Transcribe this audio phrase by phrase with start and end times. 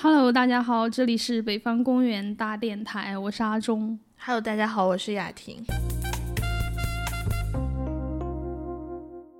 [0.00, 3.98] Hello，大家好，这里是北方公园大电台，我是阿忠。
[4.20, 5.64] Hello，大家好，我是雅婷。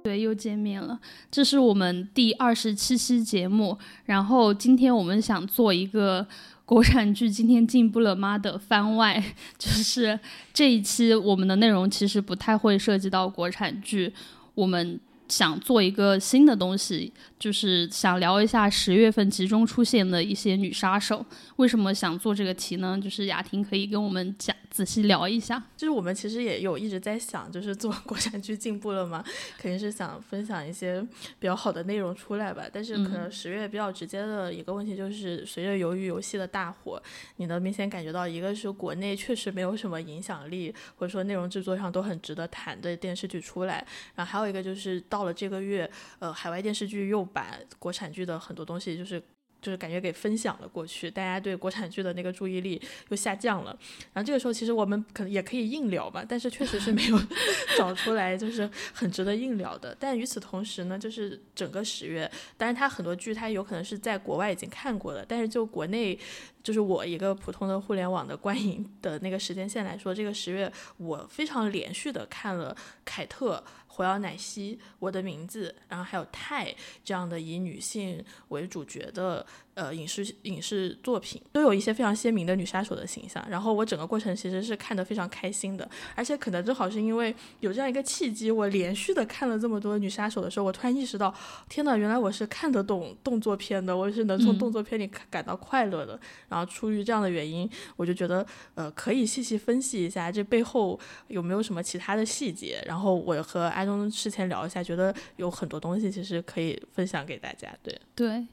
[0.03, 0.99] 对，又见面了。
[1.31, 6.27] 这是我们第二十七期节目，然后今天我们想做一个
[6.65, 9.23] 国产剧今天进步了吗的番外，
[9.57, 10.19] 就是
[10.53, 14.13] 这一期我们的内容其实不太会涉及到国产剧，
[14.57, 14.99] 我们
[15.29, 21.25] 想做一个新的东西，就是想聊一下十月份集中出现的一些女杀手。
[21.57, 22.99] 为什么想做这个题呢？
[23.03, 25.63] 就是雅婷可以跟我们讲仔细聊一下。
[25.77, 29.25] 就是我们其实也有一直在想，就是做国产剧进步了嘛？
[29.59, 31.01] 肯定是想分享一些
[31.39, 32.65] 比较好的内容出来吧。
[32.73, 37.03] 但是可能十月比较直接的一个问题就是，随着鱿鱼游戏的大火，
[37.37, 43.87] 你能明显感觉到，一个是国内确实没有什么影响力，或者说内容制作上都很值得谈的电视剧出来。
[44.15, 49.23] 然后还有一个就是到了这个月，呃，海外电视剧又把国产剧的很多东西就是。
[49.61, 53.77] 就是感觉给分享了过去，大家对国产剧的那个注意力又下降了。
[54.13, 57.19] 然后这个时候，其实我们可能也可以硬聊吧，但是确实是没有
[57.77, 59.97] 找出来就是很值得硬聊的。
[59.99, 66.19] 但与此同时呢，就是整个十月，当然它很多剧它有可能是在国外已经看过的，但是就国内，
[66.63, 73.63] 就是我一个普通的互联网的观影的那个时间线来说，这个十月我非常连续的看了凯特。
[73.99, 76.73] 火药奶昔、我的名字，然后还有泰
[77.05, 79.45] 这样的以女性为主角的
[79.79, 83.45] 呃影视影视作品，都有一些非常鲜明的女杀手的形象。
[83.49, 91.33] 然后我整个过程其实是看得非常开心的，而且可能正好是因为有这样一个契机，我连续的看了这么多女杀手的时候，我突然意识到，
[91.69, 96.17] 天呐，原来我是看得懂动作片的，我是能从动作片里感到快乐的。
[96.17, 102.83] 嗯、然后出于这样的原因，我就觉得呃可以细细分析一下这背后有没有什么其他的细节。
[102.85, 107.69] 然后我和安东事前聊一下，觉得有很多东西其实可以分享给大家。
[107.83, 108.45] 对对，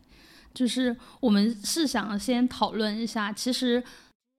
[0.56, 3.32] 就是我们是想先讨论一下。
[3.32, 3.84] 其实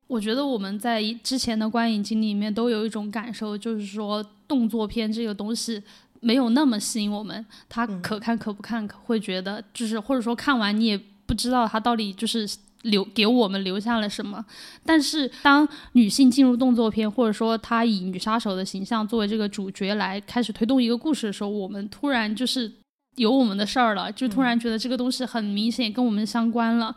[0.08, 5.80] 我觉得我们在之前的观影经历里面都有一种感受，就是说动作片这个东西
[6.20, 12.48] 没有那么吸引我们，他可看可不看，会觉得就是或者说看完你也不知道它到底就是。
[12.82, 14.44] 留给我们留下了什么？
[14.84, 22.70] 但是当女性进入动作片，或者说她以女杀手的形象作为这个主角来开始推动一个故事的时候，我们突然就是
[23.16, 26.94] 有我们的事儿了，就突然觉得这个东西很明显跟我们相关了。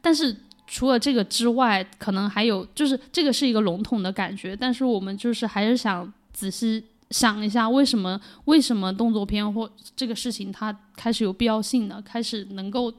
[0.00, 0.36] 但是
[0.66, 12.02] 除了这个之外，可能还有就是这个是一个笼统的感觉，但是我们就是还是想仔细想一下，为什么为什么动作片或这个事情它开始有必要性呢？
[12.04, 12.92] 开始能够。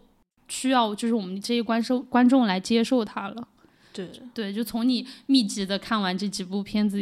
[0.53, 3.47] 需要就是我们这些观众观众来接受它了，
[3.93, 7.01] 对对，就从你密集的看完这几部片子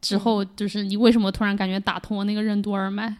[0.00, 3.14] 之后，就是你为什么突然感觉打通了那个任督二脉？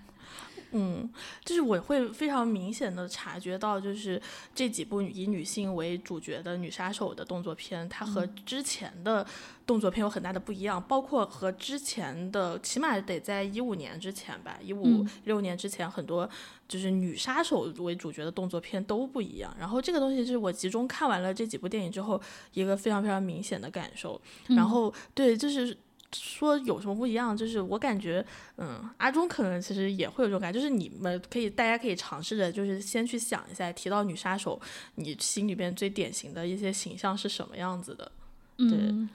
[0.72, 1.08] 嗯，
[1.44, 4.20] 就是我会非常明显的察觉到，就是
[4.54, 9.26] 这几部以女性为主角的女杀手的动作片，它和之前的
[9.66, 16.28] 动作片有很大的不一样，包括和之前的，起码得在一五年之前吧，一五六年之前，很多
[16.68, 19.54] 就是女杀手为主角的动作片都不一样。
[19.58, 22.20] 然后这个东西是我集中看完了这几部电影之后，
[22.52, 24.20] 一个非常非常明显的感受。
[24.46, 25.76] 然后对，就是。
[26.12, 27.36] 说有什么不一样？
[27.36, 28.24] 就是我感觉，
[28.56, 34.60] 嗯，阿忠可能其实也会有这种感觉，就是你们可以，大家可以尝试着，就是先去想一下，提到女杀手，
[34.96, 38.10] 你心里边最典型的一些形象是什么样子的？
[38.56, 39.08] 对，嗯、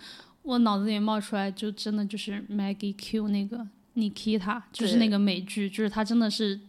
[0.43, 6.59] 我脑子里冒出来就真的就是 Maggie Q 那个 Nikita，就是那个美剧，就是她真的是，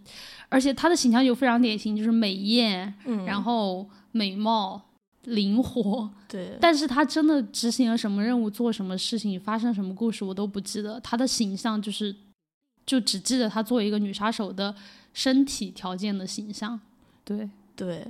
[0.49, 4.83] 而且她的形象就非常典型，就是美艳，嗯，然后美貌。
[5.27, 11.01] 灵活，对，但是他真的执行了什么任务，做什么事情，发生什么故事，我都不记得。
[11.01, 12.15] 他的形象就是，
[12.87, 14.75] 就只记得他作为一个女杀手的
[15.13, 16.79] 身体条件的形象。
[17.25, 18.07] 对，对，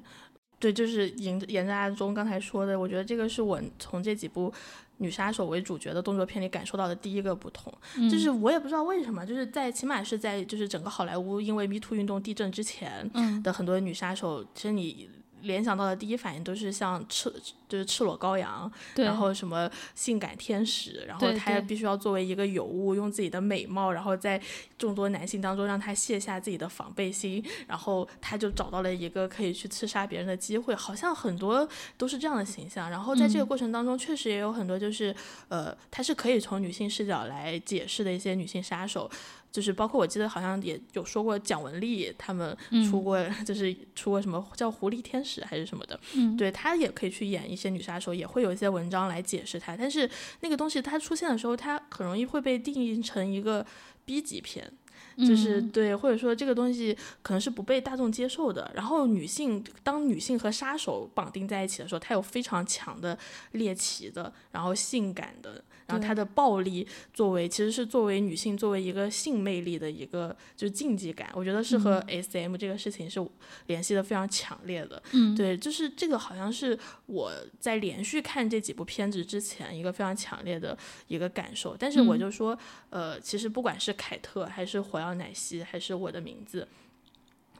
[0.58, 4.52] 对，就是沿沿着阿忠刚才说的，我觉得这个是我从这几部
[4.98, 7.72] 女杀手为主角的动作片里感受到的第一个不同。
[7.96, 13.10] 嗯、就是我也不知道为什么，就是在起码是在就是整个好莱坞因为 Me Too 运动地震之前
[13.42, 15.08] 的很多女杀手，其实你。
[15.42, 17.32] 联想到的第一反应都是像赤，
[17.68, 24.40] 就是赤裸羔羊，然后什么性感天使，然后她必须要作为一个尤物，用自己的美貌，然后在
[24.78, 32.90] 众多男性当中让她卸下自己的防备心，然后她就找到了一个可以去刺杀别人的机会，好像很多都是这样的形象。
[32.90, 35.14] 然后在这个过程当中，确实也有很多就是，
[35.48, 39.10] 呃，她是可以从女性视角来解释的一些女性杀手。
[39.52, 42.56] 就是包括我记得好像也有说过蒋雯丽他们
[42.90, 49.76] 出过，嗯、 就是出过什么叫狐狸天使还是什么的，嗯，对她也可以去演一些女杀手，也会有一些文章来解释她。
[49.76, 50.08] 但是
[50.40, 53.64] 那个东西它出现的时候，它很容易会被定义成一个
[54.04, 54.70] B 级片，
[55.18, 58.70] 就是对，或者说这个东西可能是不被大众接受的。
[58.74, 63.18] 然后女性当女性和杀手绑定在一起的时候，它有非常强的
[63.52, 65.64] 猎奇的，然后性感的。
[65.86, 73.24] 然后她的暴力作为其实是作为女性作为一个性魅力的一个就是禁忌感，我觉得是和 S M 这个事情是
[73.66, 75.00] 联系的非常强烈的。
[75.12, 81.76] 嗯，对，就是这个好像是我在连续看这几部片子之前一个非常强烈的一个感受。
[81.78, 82.58] 但是我就说，
[82.90, 86.66] 呃，其实不管是凯特还是火药奶昔还是我的名字，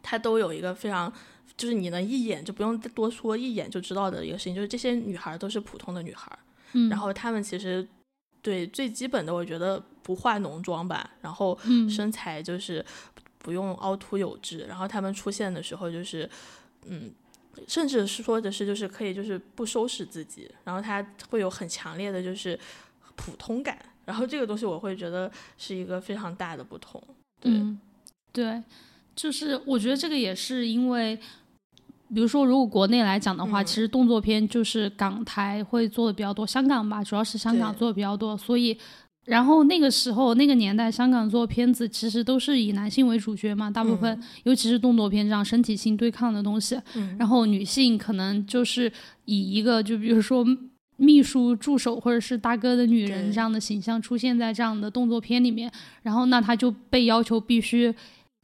[0.02, 1.12] 它都有一个非常
[1.56, 6.36] 就是你能一眼就不用多说一眼就知道的一个事情，就是这些女孩都是普通的女孩。
[6.72, 7.86] 嗯，然后她们其实。
[8.46, 11.58] 对最基本的，我觉得不化浓妆吧，然后
[11.90, 12.84] 身材就是
[13.38, 16.30] 不用凹凸有致，然后他们出现的时候就是，
[16.84, 17.10] 嗯，
[17.66, 22.56] 甚至是说的是就是可以就是不收拾自己，然后他会有很强烈的就是
[23.16, 25.28] 普通感，然后这个东西我会觉得
[25.58, 27.02] 是一个非常大的不同。
[27.40, 27.52] 对，
[28.32, 28.62] 对，
[29.16, 31.18] 就是我觉得这个也是因为。
[32.14, 38.36] 比如说，如果国内来讲的话，其实动作片就是港台会做的比较多，香港吧，主要是香港做的比较多。
[38.36, 38.76] 所以，
[39.24, 46.78] 然后那个时候那个年代，香港做片子其实都是以男性为主角嘛，大部分，尤其是动作片这样身体性对抗的东西。
[47.18, 48.92] 然后女性可能就是
[49.24, 50.46] 以一个就比如说
[50.96, 55.70] 秘书助手或者是大哥的女人这样的形象出现在这样的动作片里面，
[56.02, 57.92] 然后那她就被要求必须。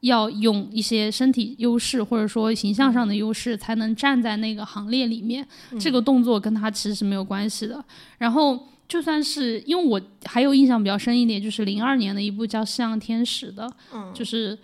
[0.03, 5.47] 要用一些身体优势或者说形象上的优势，才能站在那个行列里面。
[5.79, 7.83] 这个动作跟他其实是没有关系的。
[8.19, 13.73] 然后，就算是因为我还有印象比较深一点，就是零二年的一部叫《夕阳天使》的，
[14.13, 14.59] 就是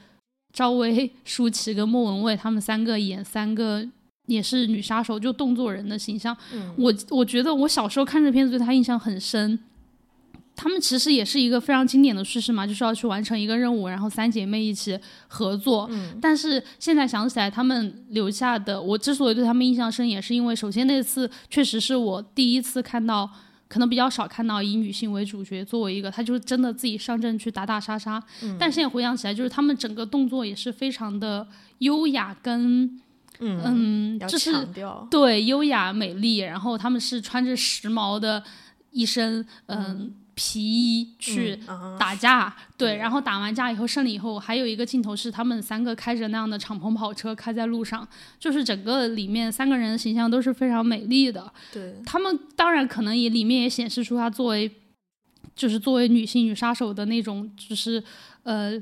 [0.53, 3.87] 赵薇、 舒淇跟莫文蔚他们三个演三个
[4.27, 6.37] 也是女杀手，就动作人的形象。
[6.77, 9.59] 我我觉得我小时候看这片子对他印象很深。
[10.61, 15.89] 他们其实也是一个非常经典的叙事嘛，就是要去完成一个任务，然后三姐妹一起合作。
[15.93, 23.31] 嗯，但是现在想起来，他们留下的，我之所以对他们印象深，也是因为首先那次确实是我第一次看到，
[23.69, 28.21] 可能比较少看到以女性为主角作为一个，她就是真的自己上阵去打打杀杀。
[28.43, 31.47] 嗯，但现在回想起来，就是他们整个动作也是非常的
[31.79, 33.01] 优雅跟，
[33.39, 34.67] 嗯嗯，就是
[35.09, 38.43] 对优雅美丽，然后他们是穿着时髦的
[38.91, 40.13] 一身，嗯。
[40.39, 41.59] 皮衣去
[41.99, 48.07] 打架，对，然后打完架以后胜利以后，还有一个镜头是他们三个开着那样的敞篷跑车开在路上，
[48.39, 51.53] 就是整个里面三个人的形象都是非常美丽的。
[51.73, 54.71] 对他们当然可能也里面也显示出她作为，
[55.57, 58.01] 就是作为女性女杀手的那种，就是
[58.45, 58.81] 呃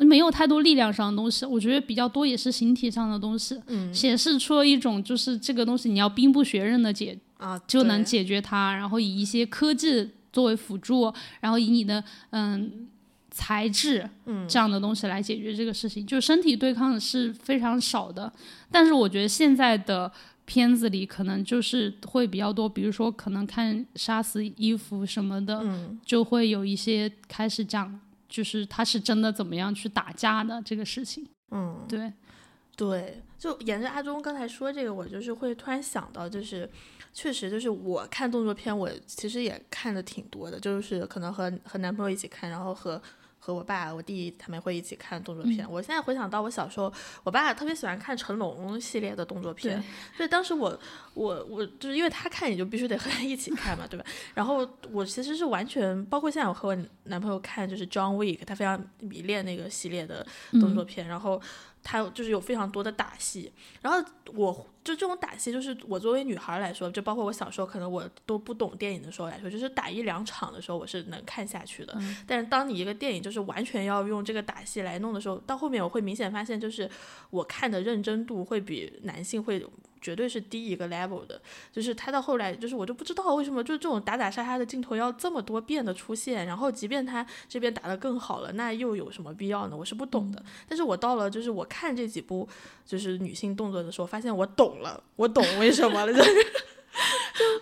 [0.00, 10.10] 没有太多力量上的东西，我觉得比较多也是形体上的东西，嗯，显示出了一种就是这个东西你要兵不血刃的解啊就能解决它，然后以一些科技。
[10.32, 12.88] 作为辅助，然后以你的嗯
[13.30, 14.08] 材质
[14.48, 18.32] 这样的东西来解决这个事情，就身体对抗是非常少的。
[18.70, 20.10] 但是我觉得现在的
[20.44, 25.64] 片子里可能就是会比较多，比如说可能看杀死衣服什么的，
[26.04, 31.26] 就会有一些开始讲，就是他是真的怎么样去打架的这个事情。
[31.52, 32.12] 嗯，对，
[32.76, 36.68] 对，就沿着阿忠刚才说这个，我就是会突然想到，就是。
[37.14, 43.00] 确实，就是我看动作片，我其实也看的挺多的，就是可能和和男朋友一起看，然后和
[43.38, 45.70] 和我爸、我弟他们会一起看动作片。
[45.70, 46.90] 我现在回想到我小时候，
[47.22, 49.82] 我爸特别喜欢看成龙系列的动作片，
[50.16, 50.78] 所以当时我
[51.12, 54.06] 我我就是因为他看，你就必须得和他一起看嘛，对吧？
[54.34, 61.40] 然后我其实是完全，包括现在我和我男朋友看，就是 John Wick，他非常迷恋那个系列的动作片，然后。
[61.84, 64.00] 他就是有非常多的打戏，然后
[64.34, 71.96] 我就这种打戏，就是我作为女孩来说，就包括我小时候可能我都不懂电影的时候来说，就是打一两场的时候我是能看下去的。
[72.26, 76.90] 但是当你一个电影就是完全要用这个打戏来弄的时候，到后面我会明显发现，就是
[77.30, 79.64] 我看的认真度会比男性会。
[80.02, 89.76] 绝对是低一个 level 的，就是他到后来，就是我就不知道为什么，就是这种打打杀杀的镜头要这么多遍的出现，然后即便他这边打得更好了，那又有什么必要呢？
[89.76, 90.44] 我是不懂的。
[90.68, 92.48] 但是我到了，就是我看这几部
[92.84, 96.30] 就是女性动作的时候，发现我懂了，我懂为什么了， 就是。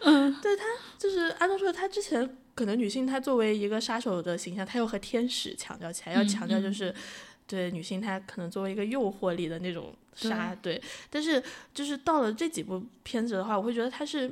[0.03, 0.65] 嗯，对他
[0.99, 6.93] 就是安东说，他之前可能女性她作为一个杀手的形象，她又和天使强调起来，要强调就是
[7.47, 9.95] 对女性她可能作为一个诱惑力的那种。
[10.13, 14.31] 杀对，但是就是到了这几部片子的话，我会觉得她是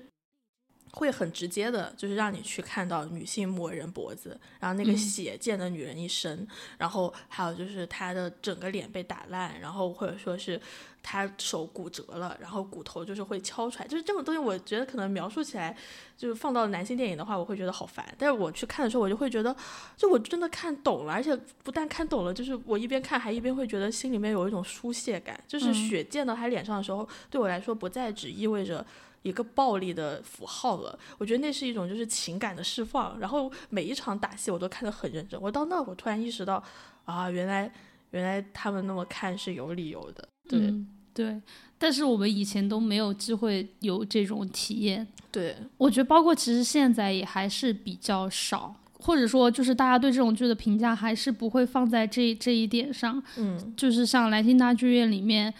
[0.98, 6.44] 会很直接的，就是让你去看到女性抹人脖子，然后那个血溅的女人一身，
[6.76, 10.60] 然后还有就是她的整个脸被打烂，然后或者说是
[11.00, 15.76] 她手骨折了，然后骨头就是会敲出来，就是这种东西，我觉得可能描述起来，
[16.16, 18.04] 就是放到男性电影的话，我会觉得好烦。
[18.18, 19.54] 但是我去看的时候，我就会觉得，
[19.96, 28.84] 就我真的看懂了，而且不但看懂了，就是我一边看还一边会觉得心里面有一种疏泄感，就是血溅到她脸上的时候，对我来说不再只意味着。
[29.22, 33.18] 一个暴力的符号了，我觉得那是一种就是情感的释放。
[33.18, 35.40] 然后每一场打戏我都看得很认真。
[35.40, 36.62] 我到那我突然意识到，
[37.04, 37.70] 啊，原来
[38.12, 40.28] 原来他们那么看是有理由的。
[40.48, 40.72] 对
[41.12, 41.42] 对，
[41.76, 45.06] 但是我们以前都没有机会有这种体验。
[45.32, 53.22] 对，我觉得包括其实现在也还是比较少，或者说就是大家对这种剧的评价还是不会放在这这一点上。
[53.36, 55.52] 嗯，就是像兰心大剧院里面，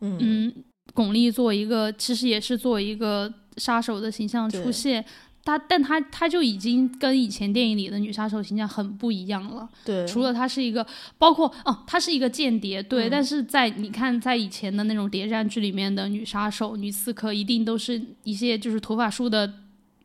[0.00, 0.54] 嗯。
[0.94, 5.04] 巩俐作为一个，其实也是作为一个杀手的形象出现，
[5.44, 9.68] 她，但她，她就已经跟以前电影里的女杀手形象很不一样了。
[9.84, 10.86] 对，除了她是一个，
[11.18, 19.52] 包括哦，她是一个间谍，对，但是在你看，在以前的那种谍战剧里面的女杀手、女刺客，一定都是一些就是头发梳的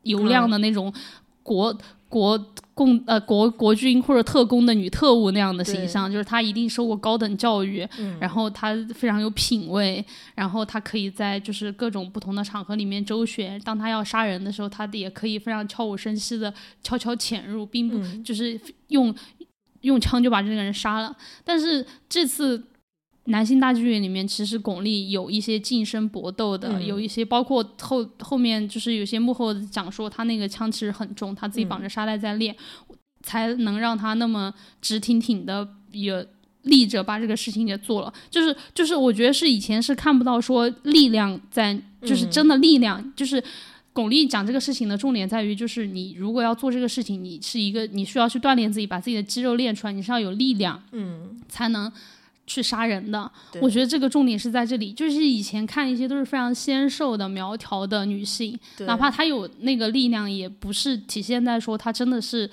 [0.04, 0.94] 油亮的那种
[1.44, 1.78] 国。
[2.16, 2.40] 国
[2.74, 7.86] 共呃国国军或者特工的女特务那样的形象，就是她一定受过高等教育，
[8.22, 13.60] 然后她非常有品位，然后她可以在就是各种不同的场合里面周旋。
[13.66, 18.58] 当她要杀人的时候，她也可以非常悄无声息的悄悄潜入，并不就是
[18.88, 19.14] 用
[19.82, 21.14] 用枪就把这个人杀了。
[21.44, 22.64] 但是这次。
[23.28, 32.56] 男性大剧院里面，其实巩俐有一些近身搏斗的，有一些包括后后面就是有些幕后讲说，他那个枪其实很重，他自己绑着沙袋在练，
[33.24, 36.28] 才能让他那么直挺挺的也
[36.64, 38.14] 立着把这个事情给做了。
[38.30, 43.44] 就是就是我觉得是以前是看不到说力量在，就是真的力量，就是
[43.92, 51.92] 巩俐讲这个事情的重点在于，就是你如果要做这个事情，你是一个你需要去锻炼自己，把自己的肌肉练出来，你是要有力量，嗯，才能。
[52.48, 54.94] 去杀人的，我觉得这个重点是在这里。
[54.94, 62.50] 就是以前看一些都是非常纤瘦的、苗条的女性，哪怕她有那个力量，也不是体现在说她真的是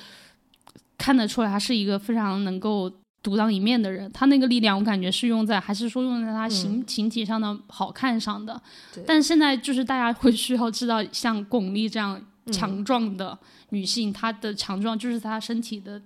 [0.96, 2.90] 看得出来她是一个非常能够
[3.22, 4.10] 独当一面的人。
[4.12, 8.60] 她那个力量，我感觉是用在还是说用在她形形体上的好看上的。
[9.06, 12.18] 但现在就是大家会需要知道，像巩俐这样
[12.50, 16.00] 强壮的女性，她的强壮就是她身体的。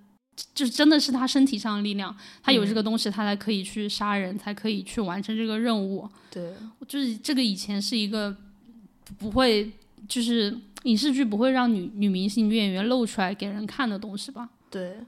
[0.55, 6.07] 就是真的是他身体上的力量，他有这个东西，他才可以去杀人，才可以去完成这个任务。
[6.31, 6.53] 对，
[6.87, 8.37] 就是这个以前是一个
[9.19, 9.73] 不会，
[10.07, 14.49] 就是影视剧不会让女女明星、女演员露出来给人看的东西吧？
[14.71, 14.99] 对，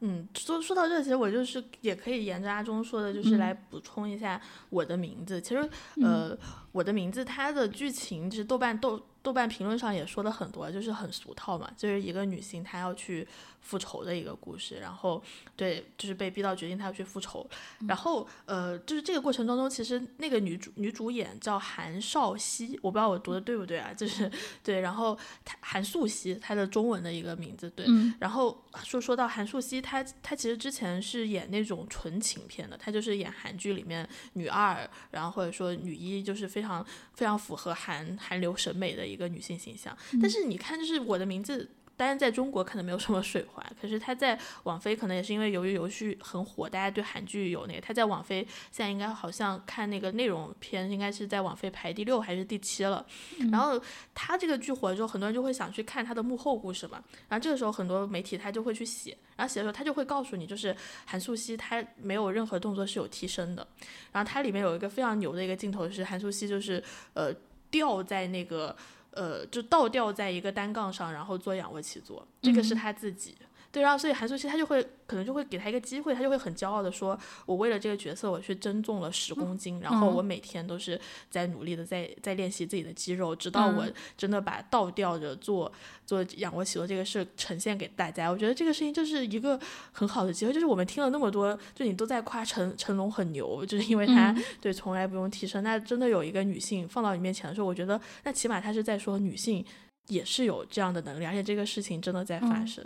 [0.00, 4.40] 嗯，说说到这，其实我就是也可以沿着阿忠说的，就是来补充一下
[4.70, 5.40] 我的名字。
[5.40, 5.68] 其实，
[6.00, 6.36] 呃，
[6.72, 13.26] 我的名字它的剧情，其实豆瓣豆豆瓣评论上也说的很多，就是很俗套嘛，就是一个女性她要去。
[13.60, 15.22] 复仇的一个故事，然后
[15.54, 17.46] 对，就是被逼到决定她要去复仇，
[17.86, 24.30] 然后呃，就是这个过程当中，其实那个女主女主演叫韩少熙，我不知道我读的对不对啊，就是
[24.62, 27.84] 对，然后她韩素熙，她的中文的一个名字，对，
[28.20, 36.82] 然后说说到韩素熙，她她其实之前是演那种纯情片的，她就是演韩剧里面女二，然后或者说女一，就是非常
[37.12, 41.70] 非常符合韩韩流审美的一个女性形象，但是你看，就是我的名字。
[41.98, 47.80] 当然，在中国可能没有什么水花，可是他在网飞可能也是因为由于游戏很火，大家对韩剧有那个。
[47.80, 53.04] 他在网飞现在应该好像看那个内容片，应该是在网飞排第六还是第七了。
[53.50, 53.82] 然后
[54.14, 57.02] 他这个剧火之后，很多人就会想去看他的幕后故事嘛。
[57.28, 60.72] 然后这个时候很多媒体他就会去写，然后写的时候他就会告诉你，就是
[61.04, 63.66] 韩素汐她没有任何动作是有替身的。
[64.12, 66.80] 然后它里面有一个非常牛的一个镜头是韩素汐就是
[67.14, 67.34] 呃
[67.72, 68.76] 吊在那个。
[69.10, 73.36] 呃，就倒吊在一个单杠上，然后做仰卧起坐，这个是他自己。
[73.70, 80.98] 对，然后所以韩素汐她就会可能就会给她一个机会，她就会很骄傲的说：“我为了这个角色，我去增重了十公斤，然后我每天都是
[81.30, 85.70] 在努力的在在练习自己的肌肉，直到我真的把倒吊着做
[86.06, 89.60] 做仰卧起坐这个事呈现给大家。”我觉得这个事情就是一个
[89.92, 95.62] 很好的机会，就是我们听了那么多，就你都在夸成成龙很牛，就是因为他对从来不用替身。
[95.62, 99.62] 那真的有一个女性放到你面前的时候，我觉得那起码她是在说女性
[100.06, 102.82] 也是有这样的能力，而且这个事情真的在发生。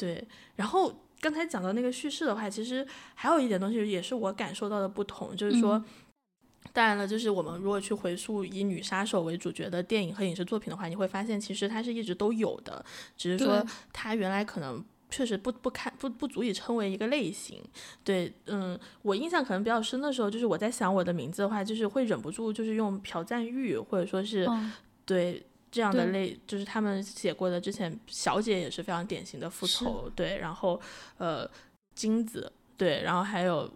[0.00, 0.26] 对，
[0.56, 5.84] 然后刚才讲到那个叙事的话，其实还有一点东西也是我感受到的不同，就是说，
[6.72, 12.82] 当然了，就是我们如果去回溯以女杀手为主角的电影和影视作品的话，你会发现其实它是一直都有的，
[13.14, 17.62] 只是说它原来可能确实不不看不不足以称为一个类型。
[18.02, 24.48] 对，嗯，我印象可能比较深的时候，就是我在想我的名字的话，就是会忍不住就是用朴赞玉或者说是
[25.04, 25.44] 对。
[25.70, 30.80] 这样的类，就是他们写过的之前小姐也是非常典型的复仇，对，然后
[31.18, 31.48] 呃
[31.94, 33.70] 金子，对，然后还有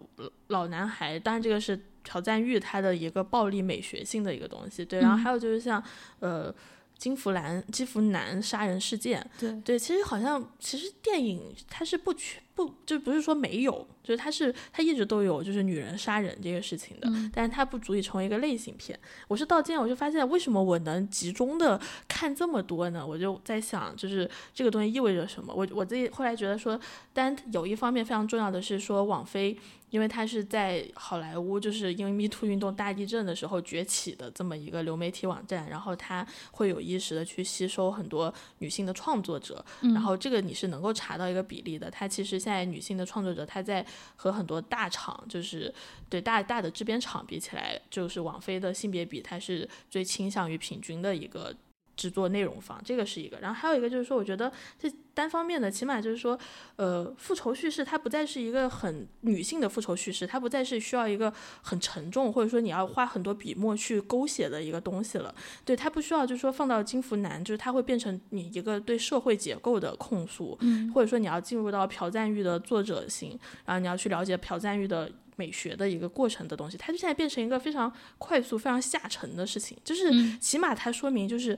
[0.47, 5.83] 老男孩，当然这个是朴赞玉他的一个暴力美学性的一个东西，对，然后还有就是像
[6.19, 6.53] 呃。
[6.97, 9.51] 金福兰、金福南杀人事件，对。
[9.65, 18.97] 对，其实好像其实电影它是不全不就不是说没有，就是它是它一直都有就是女人杀人这个事情的，但是它不足以成为一个类型片。
[19.27, 23.05] 我是到今天我就发现为什么我能集中的看这么多呢？
[23.05, 25.53] 我就在想，就是这个东西意味着什么？
[25.53, 26.79] 我我自己后来觉得说，
[27.13, 29.57] 但有一方面非常重要的是说网飞。
[29.91, 41.89] 因为它是在好莱坞，就是因为 Me Too 运动大地震的时候崛起的这么一个流媒体网站，然后它会有意识的去吸收很多女性的创作者，然后这个你是能够查到一个比例的。
[41.89, 43.83] 它其实在女性的创作者，她在
[44.15, 45.73] 和很多大厂，就是
[46.07, 51.55] 对大大的制片厂比起来，就是网飞的性别比，它是最倾向于平均的一个。
[51.95, 56.37] 制作内容方，这个是一个，然后还有一个就是说，我觉得这单方面的，起码就是说，
[56.75, 65.33] 呃，复仇叙事它不再是一个很女性的复仇叙事，它不再是需要一个很沉重，或者说你要花很多笔墨去勾写的一个东西了。
[65.63, 70.57] 对，它不需要就是说放到金福男，就是它会变成你一个对社会结构的控诉，
[70.93, 75.09] 或者说你要进入到朴赞玉的作者性，然后你要去了解朴赞玉的。
[75.35, 79.77] 美学的一个过程的东西，它就现在变成一个非常快速、非常下沉的事情。
[79.83, 81.57] 就是起码它说明，就是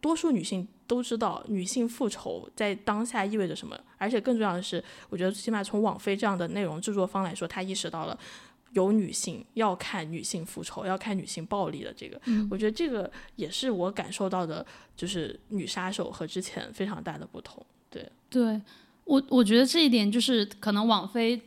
[0.00, 3.78] 多数女性都知道女性复仇在当下意味着什么。
[3.96, 8.18] 而且更重要的是，我觉得起码从网飞这样的内容制作方来说，他意识到了
[8.72, 12.20] 有女性要看女性复仇、要看女性暴力的这个。
[12.50, 14.64] 我觉得这个也是我感受到的，
[14.94, 17.64] 就是女杀手和之前非常大的不同。
[17.88, 18.60] 对，对
[19.04, 21.40] 我我觉得这一点就是可能网飞。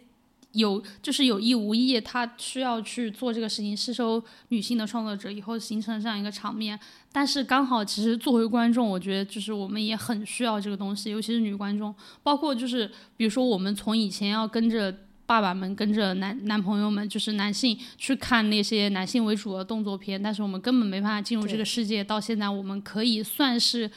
[0.53, 6.79] 有就是有意无意，他需要去做这个事情，吸收女性的创作者，以后形成这样一个场面。
[7.11, 11.93] 但是刚好，其实作为观众，我觉得就是我们也很需要这个东西，尤其是女观众。
[12.23, 22.03] 包括就是比如说，我们从以前要跟着爸爸们、跟着男男朋友们，就是男性去看那些男性为主的动作片，但是我们根本没办法进入这个世界。
[22.03, 23.89] 到现在，我们可以算是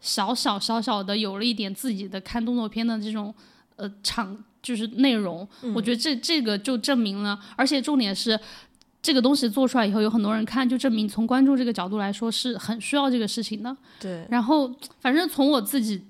[0.00, 3.34] 小小小小的有了一点自己的看动作片的这种
[3.76, 4.42] 呃场。
[4.68, 8.38] 就是内容，我觉得这这个就证明了，而且重点是，
[9.00, 13.74] 这个东西做出来以后有很多人看，就证明从观众这个角度来说是很需要这个事情的。
[13.98, 14.26] 对。
[14.28, 14.70] 然后，
[15.00, 16.02] 反正从我自己，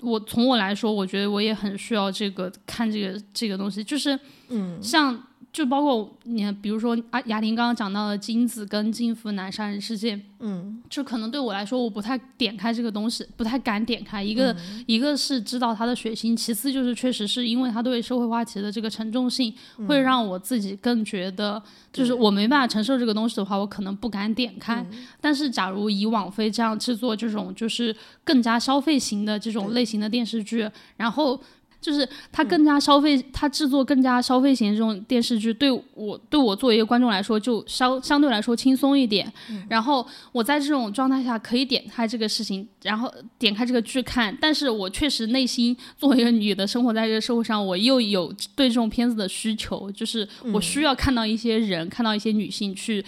[0.00, 4.18] 我从我来说，我觉得我也很需要这个看这个这个东西，就是，
[4.48, 5.22] 嗯，像。
[5.52, 14.22] 就包括你，比如说啊雅婷刚刚讲到的金子跟金福南杀人事件，嗯，就可能对我来说，我不太点开这个东西，不太敢点开。
[14.22, 14.54] 一个
[14.86, 19.52] 一个是知道它的血腥，其次就是确实是因为它对社会话题的这个沉重性，
[19.88, 21.60] 会让我自己更觉得，
[21.92, 24.86] 就是我没办法承受这个东西的话，我可能不敢点开。
[25.20, 31.40] 但是假如以网飞这样制作这种就是更加消费型的这种类型的电视剧，然后。
[31.80, 39.32] 就是它更加消费，它制作更加消费型这种电视剧，对我对我作为一个观众来说，就相相对来说轻松一点。
[39.68, 44.36] 然后我在这种状态下可以点开这个事情，然后点开这个剧看。
[44.40, 53.04] 但是我确实内心作为一个女的，生活在这个社会上，我又有对这种片子的需求，就是我需要看到一些人，看到一些女性去。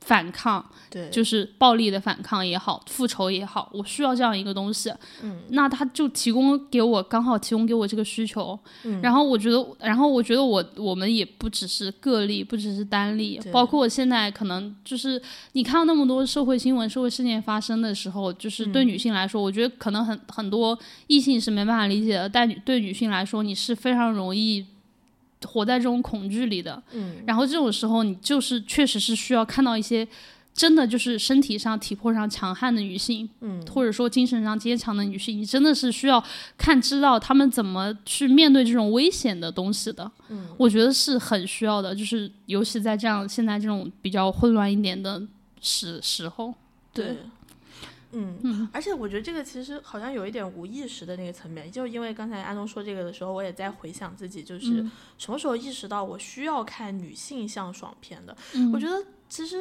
[0.00, 4.90] 反抗，对，就是暴力的反抗也好，复仇也好，我需要这样一个东西。
[5.22, 8.58] 嗯，那他就提供给我，刚好提供给我这个需求。
[8.84, 15.20] 嗯，然后我觉得，然后我觉得我我们也不只是个例，不只是单例，包括我现在可能就是
[15.52, 24.64] 你看到那么多社会新闻、社会事件发生的时候，就是对女性来说，我觉得可能很很多异性是没办法理解的，但对女性来说，你是非常容易。
[25.46, 30.06] 活在这种恐惧里的，嗯，然后这种时候，你就是确实是需要看到一些
[30.52, 36.22] 真的就是身体上、体魄上强悍的女性，嗯，或者说精神上坚强的女性，你真的是需要
[36.58, 45.22] 看知道她们怎么去面对这种危险的东西的，嗯，我觉得是很需要的，就是尤其在这样现在这种比较混乱一点的
[45.60, 46.52] 时时候，
[46.92, 47.16] 对。
[48.12, 54.84] 嗯，而且我觉得这个其实好像有一点无意识的那个层面，就因为刚才安东说这个的时候，我也在回想自己，就是
[55.16, 58.36] 什么时候意识到我需要看女性向爽片的。
[58.72, 59.58] 我觉得其实，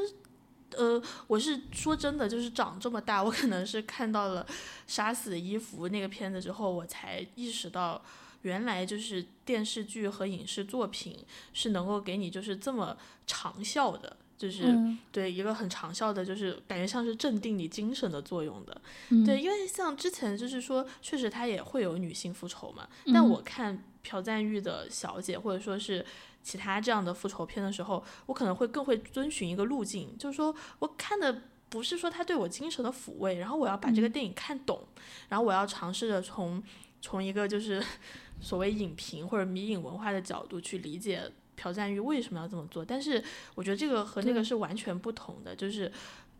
[0.71, 4.43] 呃，我是说真的，就是长这么大，我可能是看到了
[4.87, 8.01] 《杀死的伊芙》那个片子之后，我才意识到，
[8.41, 11.17] 原来就是电视剧和影视作品
[11.53, 14.17] 是能够给你就是这么长效的。
[14.39, 14.73] 就是
[15.11, 18.81] 对一个很长效的，就是感觉像是镇定你精神的作用的。
[19.25, 22.87] 对，因为像之前就是说，确实它也会有女性复仇嘛。
[23.13, 26.05] 但我看朴赞玉的小姐，或者说是
[26.41, 34.87] 其他这样的复仇片的时候，我可能会更会遵循一个路径，就是说我看的不是说他对我精神的抚慰，然后我要把这个电影看懂，
[35.27, 36.63] 然后我要尝试着从
[37.01, 37.83] 从一个就是
[38.39, 42.85] 所谓影评或者迷影文化的角度去理解朴赞玉为什么要这么做。
[42.85, 43.21] 但是
[43.55, 45.91] 我觉得这个和那个是完全不同的，就是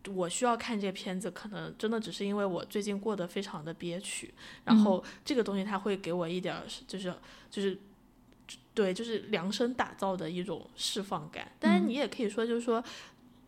[0.08, 4.32] 我需要看这个片子，可能真的只是因为我最近过得非常的憋屈，
[4.64, 7.12] 然后这个东西它会给我一点儿就是
[7.50, 7.78] 就是
[8.72, 11.52] 对就是量身打造的一种释放感。
[11.60, 12.82] 当然你也可以说就是说。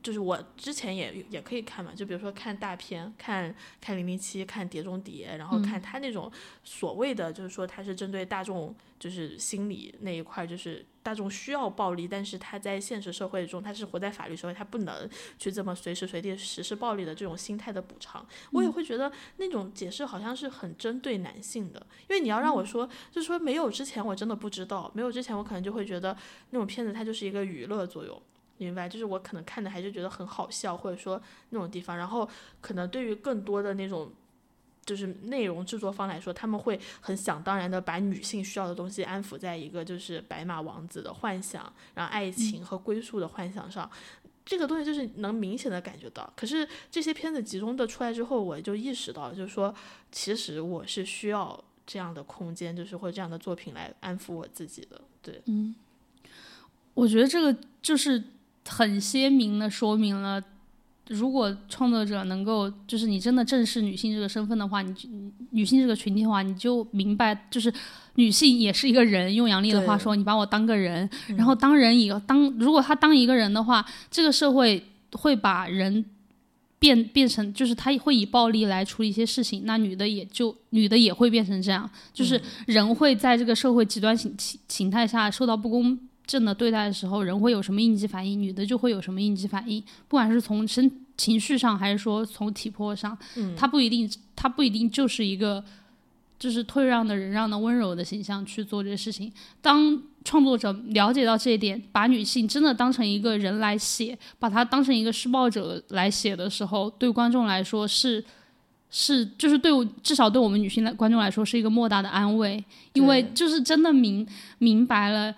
[0.02, 6.30] 就是我之前也也可以看嘛，就比如说看大片，看看零零七，看碟中谍，然后看他那种
[6.64, 26.16] 所谓的，就是说他是针对大众，就是心理那一块，就是大众需要暴力，但是他在现实社会中，他是活在法律社会，他不能去这么随时随地实施暴力的这种心态的补偿，我也会觉得那种解释好像是很针对男性的，因为你要让我说，就是说没有之前我真的不知道，没有之前我可能就会觉得
[26.50, 28.20] 那种片子它就是一个娱乐作用。
[28.64, 31.20] 明白，就是我可能看的还是觉得很好笑，或者说
[31.50, 32.28] 那种地方，然后
[32.60, 34.12] 可能对于更多的那种
[34.84, 43.88] 就是内容制作方来说，他们会很想当然的把女性需要的东西安抚在一个就是白马王子的幻想，然后爱情和归宿的幻想上，
[44.44, 46.28] 这个东西就是能明显的感觉到。
[46.34, 49.72] 可是这些片子集中的出来之后，我就意识到，就是说
[50.10, 55.00] 其实我是需要这样的空间，就是或者这样的作品来安抚我自己的。
[55.22, 55.76] 对，嗯，
[56.94, 58.20] 我觉得这个就是。
[58.68, 60.42] 很鲜明的说明了，
[61.08, 64.94] 如果创作者能够，就是你真的正视女性这个身份的话，你
[65.50, 67.72] 女性这个群体的话，你就明白，就是
[68.14, 69.34] 女性也是一个人。
[69.34, 76.04] 用杨笠的话说，你把我当个人，然后当人以当，如果她当一个人的话，这个社会会把人
[76.78, 85.98] 变变成，就是他会以暴力来处理一些事情，那女的也就女的也会变成这样，就是人会在这个社会极端形形形态下受到不公。
[86.26, 88.40] 正的对待的时候，人会有什么应激反应？
[88.40, 89.82] 女的就会有什么应激反应？
[90.08, 95.62] 不管是从身情绪上，还是说从体魄上，嗯，他不一定，她不一定就是一个
[96.38, 99.30] 就是退让的、忍让的、温柔的形象去做这些事情。
[99.60, 108.24] 当创作者了解到这一点，把女性真的当成一个人来写，把她当成一个施暴者来写的时候，对观众来说是
[108.90, 114.26] 是就是对我至少对我们女性来观众来说是一个莫大的安慰，因为就是真的明
[114.58, 115.34] 明白了。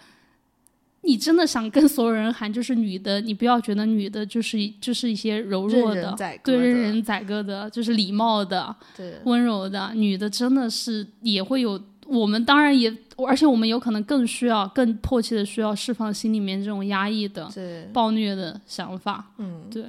[1.07, 9.93] 你真的想跟所有人喊，就是女的，你不要觉得女的就是就是一些柔弱的，对，任人宰割的，就是礼貌的，对，温柔的。
[9.95, 17.53] 女的真的是也会有，我们当然也，而且我们有可能更需要、更迫切的需要释放心里面这种压抑的、
[17.93, 19.31] 暴虐的想法。
[19.37, 19.85] 嗯，对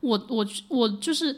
[0.00, 1.34] 我，我，我就是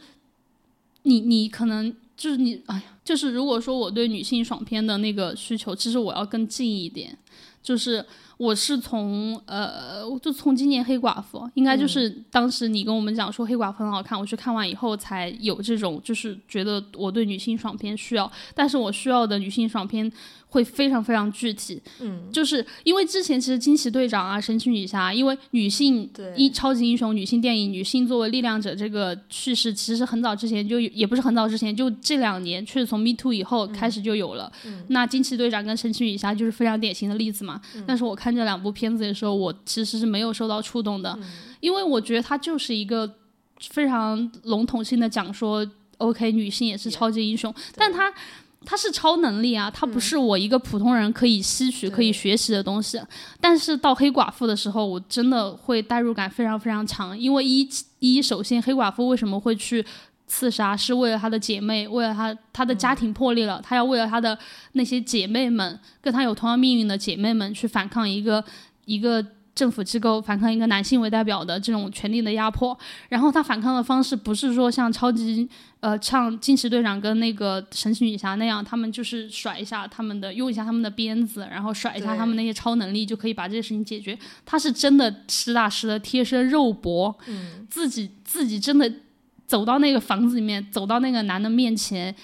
[1.03, 7.17] 你，你可能就是你，哎呀，就是如果说我对女性爽片的那个需求，其实我要更近一点，
[7.61, 8.05] 就是。
[8.37, 20.11] 我是从呃，就从今年黑寡妇，应该就是当时你跟我们讲说黑寡妇很好看，我去看完以后才有这种，就是觉得我对女性爽片需要，但是我需要的女性爽片。
[20.53, 34.51] 会非常非常具体，嗯，就是因为之前其实惊奇队长啊、神奇女侠，因为女性英超级英雄、女性电影、女性作为力量者这个叙事，其实很早之前就也不是很早之前，就这两年确实从 Me Too 以后开始就有了。
[34.89, 37.59] 那惊奇队长跟神奇女侠就是非常典型的例子嘛。
[37.87, 41.19] 但是我看这两部片子的时候，我其实是没有受到触动的，
[41.59, 43.11] 因为我觉得它就是一个
[43.69, 48.13] 非常笼统性的讲说，OK，女性也是超级英雄，但它。
[48.65, 52.97] 它是超能力啊，它不是我一个普通人可以吸取、可以学习的东西。
[53.41, 57.67] 但是到黑寡妇的时候，我真的会代入感非常非常强，因为一
[57.99, 59.85] 一首先黑寡妇为什么会去
[60.27, 64.37] 刺杀，是为了她的姐妹，为了她她的家庭破裂了，她要为了她的
[64.73, 68.43] 那些姐妹们，跟她有同样命运的姐妹们去反抗一个
[68.85, 69.25] 一个。
[69.55, 72.75] 政府机构反抗一个男性为代表的这种权力的压迫，
[73.09, 75.47] 然后他反抗的方式不是说像超级
[75.79, 84.17] 呃像惊奇队长跟那个神奇女侠那样，他们就是甩一下他们的用一下他们的鞭子，然后甩一下他们那些超能力就可以把这些事情解决。
[84.43, 87.15] 他是真的实打实的贴身肉搏，
[87.69, 88.91] 自己自己真的
[89.53, 92.15] 走到那个房子里面，走到那个男的面前，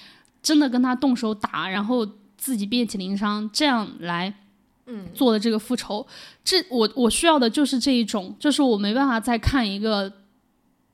[0.42, 2.04] 真的跟他动手打，然后
[2.36, 4.34] 自己遍体鳞伤，这样来。
[5.14, 6.04] 做的这个复仇，
[6.42, 10.12] 这我我需要的就是这一种，就是我没办法再看一个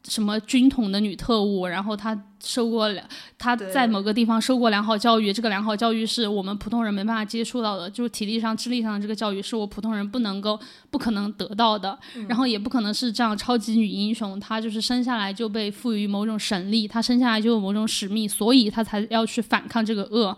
[0.09, 3.05] 什么军统的女特务，然后她受过良，
[3.39, 10.59] 她在某个地方受过良好教育，这个良好教育是我们普通人没办法接触到的，就是体力上、智力上的这个教育是我普通人不能够、
[10.91, 20.37] 不可能得到的，然后也不可能是这样超级女英雄，她就是生下来就被赋予某种神力，她生下来就有某种使命，所以她才要去反抗这个恶。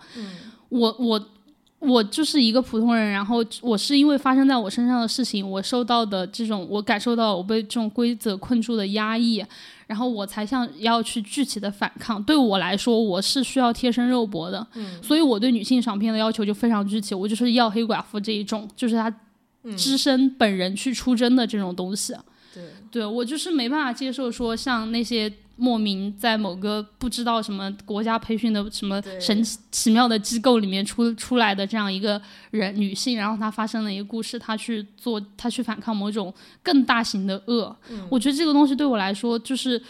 [0.70, 1.28] 我我。
[1.80, 9.44] 我就是一个普通人，然后我是因为发生在我身上的事情，我受到的这种，我感受到我被这种规则困住的压抑，
[9.86, 12.20] 然后我才想要去具体的反抗。
[12.24, 19.12] 对我来说，我是需要贴身肉搏的，嗯，所以我对女性爽片的要求就非常具体，我就是要黑寡妇这一种，就是她
[19.76, 22.12] 只身本人去出征的这种东西。
[22.12, 22.18] 对，
[22.90, 25.32] 对我就是没办法接受说像那些。
[25.60, 32.22] 莫名在某个不知道什么国家培训的什么神奇奇妙的机构里面出出来的这样一个
[32.52, 37.76] 人女性，然后她发生了一个故事，她去做，她去反抗某种更大型的恶。
[38.08, 39.82] 我觉得这个东西对我来说，就是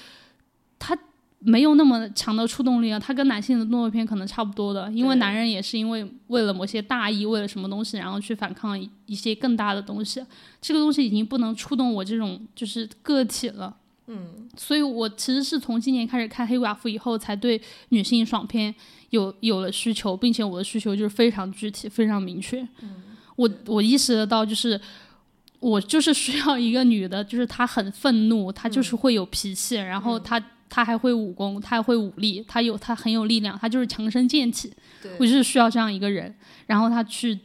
[0.78, 0.98] 她
[1.40, 2.98] 没有那么强的触动力啊。
[2.98, 10.24] 它跟男性的动作片可能差不多的，因为男人也是因为为了某些大义，为了什么东西，然后去反抗一些更大的东西。
[10.60, 13.76] 这个东西已经不能触动我这种就是个体了。
[14.10, 18.74] 嗯，所以我其实是从今年开始看黑寡妇以后，才对女性爽片
[19.10, 22.66] 有有了需求，并且我的需求就是非常具体、非常明确。
[22.80, 23.02] 嗯，
[23.36, 24.80] 我我意识得到，就是
[25.60, 34.72] 我就是需要一个女的，就是她很愤怒，她就是会有脾气，然后她她还会武功，他还会武力，他有他很有力量，他就是强身健体。
[35.18, 36.34] 我就是需要这样一个人，
[36.66, 37.38] 然后他去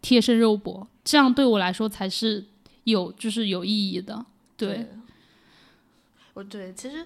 [0.00, 2.44] 贴身肉搏，这样对我来说才是
[2.84, 4.24] 有就是有意义的。
[4.56, 4.86] 对。
[6.34, 7.04] 我对，其实，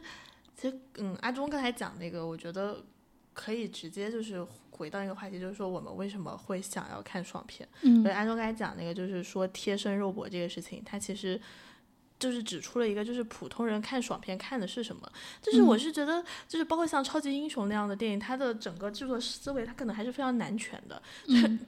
[0.54, 2.84] 其实，嗯，阿忠刚才讲那个，我觉得
[3.32, 7.66] 可以直接就是回到一个话题，就是说我们为什么会想要看爽片。
[7.80, 11.40] 嗯，阿忠刚才讲那个，就是说贴身肉搏这个事情，他其实
[12.22, 15.10] 就是指出了一个，就是普通人看爽片看的是什么。
[15.42, 21.02] 就是我是觉得，就是包括像超级英雄那样的电影，它的整个制作思维，它可能还是非常男权的，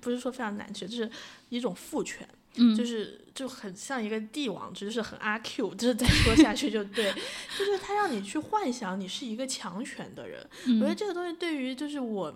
[0.01, 1.11] 不是说非常男权，就是
[1.49, 2.29] 一种父权。
[2.57, 7.13] 嗯，就是就很像一个帝王，就是很阿 Q，就是再说下去就对，
[7.59, 10.41] 就是他让你去幻想你是一个强权的人。
[10.79, 12.33] 我觉得这个东西对于就是我，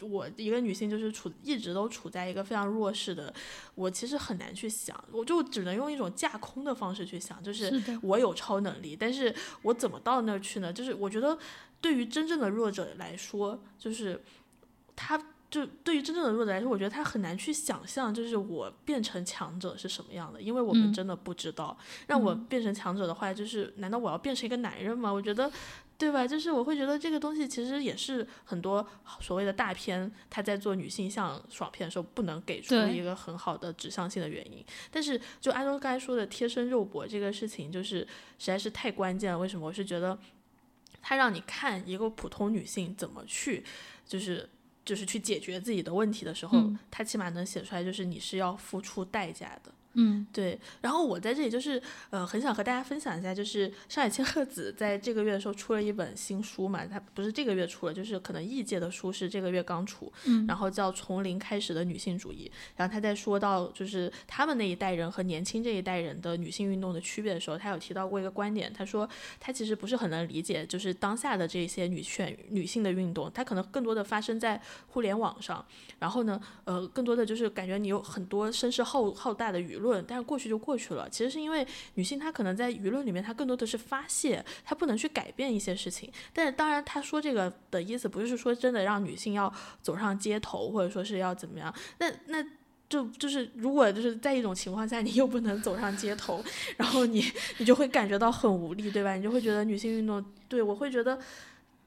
[0.00, 3.32] 我一个女性就是处一直都处在一个非常弱势的，
[3.74, 10.72] 我其实很难去想，我就只能用一种架空的方式去想，就是我有超能力，但是我怎么到那儿去呢？
[10.72, 11.38] 就是我觉得
[11.80, 14.22] 对于真正的弱者来说，就是
[14.94, 15.20] 他。
[15.50, 21.74] 就对于真正的弱者来说，我觉得他很难去想象，就是我变成强者是什么样的，因为我们真的不知道。
[22.06, 25.10] 让我变成强者的话，就是难道我要变成一个男人吗？
[25.10, 25.50] 我觉得，
[25.98, 26.26] 对吧？
[26.26, 28.86] 就是我会觉得这个东西其实也是很多
[29.20, 34.64] 所谓的大片他在做女性向爽片的时候不能给出一个很好的指向性的原因。
[34.90, 37.98] 但是就安东刚才说的贴身肉搏这个事情，就是
[38.38, 39.38] 实在是太关键了。
[39.38, 39.66] 为什么？
[39.66, 40.18] 我是觉得
[41.02, 43.64] 他让你看一个普通女性怎么去，
[44.06, 44.48] 就是。
[44.84, 46.58] 就是去解决自己的问题的时候，
[46.90, 49.70] 他起码能写出来，就是你是要付出代价的。
[49.94, 50.58] 嗯，对。
[50.80, 62.50] 然后我在这里就是，呃，很想和大家分享一下，就是上海千鹤子在这个月的时候出了一本新书嘛，它不是这个月出了，就是可能异界的书是这个月刚出，嗯，然后叫《从零开始的女性主义》。
[62.76, 69.08] 然后他在说到就是他们那一代人和年轻这一代人的女性运动的区别的时候，他有提到过一个观点，他说
[69.40, 75.64] 他其实不是很能理解，就是当下的这些女权女性的运动，它可能更多的发生在互联网上，
[75.98, 81.08] 然后呢，呃，更多的就是感觉你有很多声势浩浩大的舆论，但是过去就过去了。
[81.08, 86.12] 其实是因为女性她可能在舆论里面，她更多的是发泄，她不能去改变一些事情。
[86.32, 91.74] 但是当然，她说这个的意思不是说真的让女性要走上街头，或者说是要怎么样。
[91.98, 92.44] 那那
[92.88, 96.42] 就就是如果就是在一种情况下，你又不能走上街头，
[96.76, 97.24] 然后你
[97.58, 99.14] 你就会感觉到很无力，对吧？
[99.14, 101.18] 你就会觉得女性运动，对我会觉得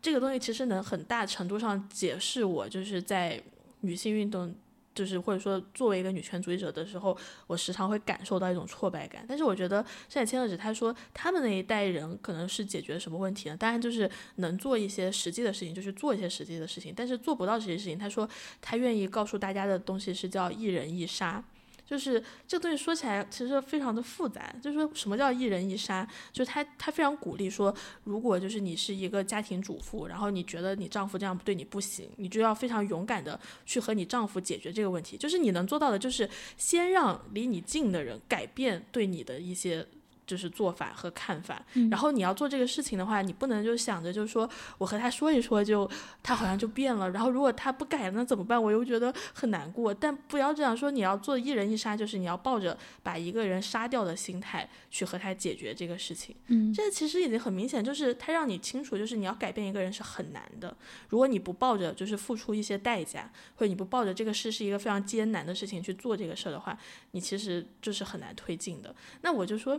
[0.02, 3.42] 这个东西其实能很大程度上解释我就是在
[3.82, 4.54] 女性运动。
[4.94, 9.26] 就是或者说，作为一个女权主义者的时候，我时常会感受到一种挫败感。
[9.28, 13.58] 但是我觉得上海千鹤子他说，他们那一代人可能是解决什么问题呢？
[13.58, 16.94] 当然就是能做一些实际的事情，就去做一些实际的事情。
[16.96, 18.28] 但是做不到这些事情，他说
[18.62, 21.44] 他愿意告诉大家的东西是叫一人一杀。
[21.92, 26.08] 就是这个东西说起来其实非常的复杂，就是说什么叫一人一杀？
[26.32, 27.76] 就是他他非常鼓励说，
[28.06, 35.18] 如果就是你是一个家庭主妇，然后你觉得你丈夫这样对你不行，你就要非常勇敢的去和你丈夫解决这个问题。
[35.18, 39.86] 就是你能做到的，就是先让离你近的人改变对你的一些。
[40.32, 45.90] 就是做法和看法，然后你要做这个事情的话，你不能就想着就是说我和他说一说，就
[46.24, 47.12] 他好像就变了。
[47.12, 48.64] 然后如果他不改，那怎么办？
[48.64, 49.94] 我又觉得很难过。
[49.94, 56.34] 但不要这样说，你要做一人一杀，就是你要抱着把一个人杀掉的心态去和他解决这个事情。
[56.48, 60.74] 嗯，这其实已经很明显，就是他让你清楚，就是你要改变一个人是很难的。
[61.10, 66.78] 如果你不抱着就是付出一些代价，或者你不抱着这个事是一个非常艰难的事情去做这个事儿的话，
[67.12, 68.96] 你其实就是很难推进的。
[69.24, 69.78] 那我就说。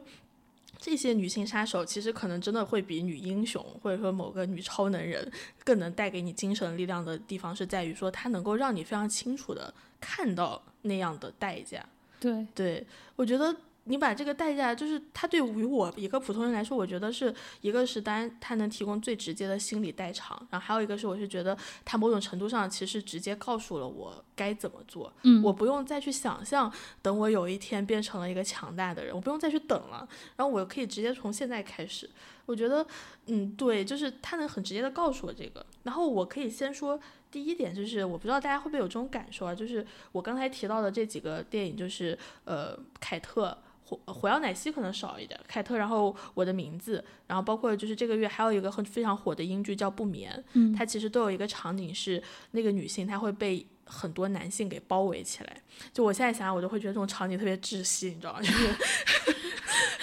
[0.85, 5.31] 这些女性杀手其实可能真的会比女英雄或者说某个女超能人
[5.63, 11.87] 更能带给你精神力量的地方是在于说，它能够让你非常清楚的看到那样的代价。
[12.19, 13.57] 对，对我觉得。
[13.85, 32.09] 你把这个代价，就是他对于我一个普通人来说，我觉得是一个是当然他能提供最直接的心理代偿，然后还有一个是我是觉得他某种程度上其实直接告诉了我该怎么做，嗯，我不用再去想象，等我有一天变成了一个强大的人，我不用再去等了，然后我可以直接从现在开始，
[32.47, 32.87] 我觉得，
[33.27, 37.01] 嗯，对，就是他能很直接的告诉我这个，然后我可以先说
[37.33, 43.59] 第一点，就是我不知道大家会不会有这种感受啊，就是我刚才提到的这几个电影，就是呃，凯特。
[43.85, 58.41] 火火药奶昔可能少一点，凯特，然后我的名字，然后包括就是这个月还有一个很非常火的英剧叫不眠，嗯，它其实都有一个场景是那个女性她会被很多男性给包围起来，就我现在想想我都会觉得这种场景特别窒息，你知道吗？
[58.43, 58.75] 就是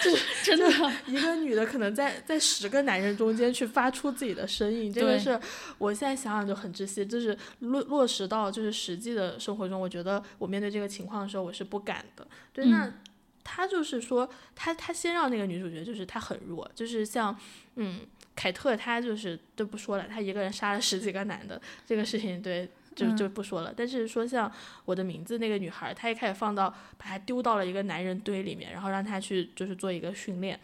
[0.02, 5.38] 就是真的一个女的可能在在十个男人中间去发出自己的声音，这个是
[5.78, 12.92] 我现在想想就很窒息，就是落落实到就是实际的生活中，我觉得我面对这个情况的时候我是不敢的，对那。
[13.42, 17.36] 他就是说，他他先让那个女主角，就是她很弱，就是像，
[17.76, 18.00] 嗯，
[18.36, 23.72] 凯特，她就是都不说了，她一个人杀了十几个男的，这个事情对，就就不说了。
[23.76, 24.50] 但是说像
[24.84, 30.58] 我的名字那个女孩，她一开始放到把她丢到了一个男人堆里面，然后让她去就是做一个训练。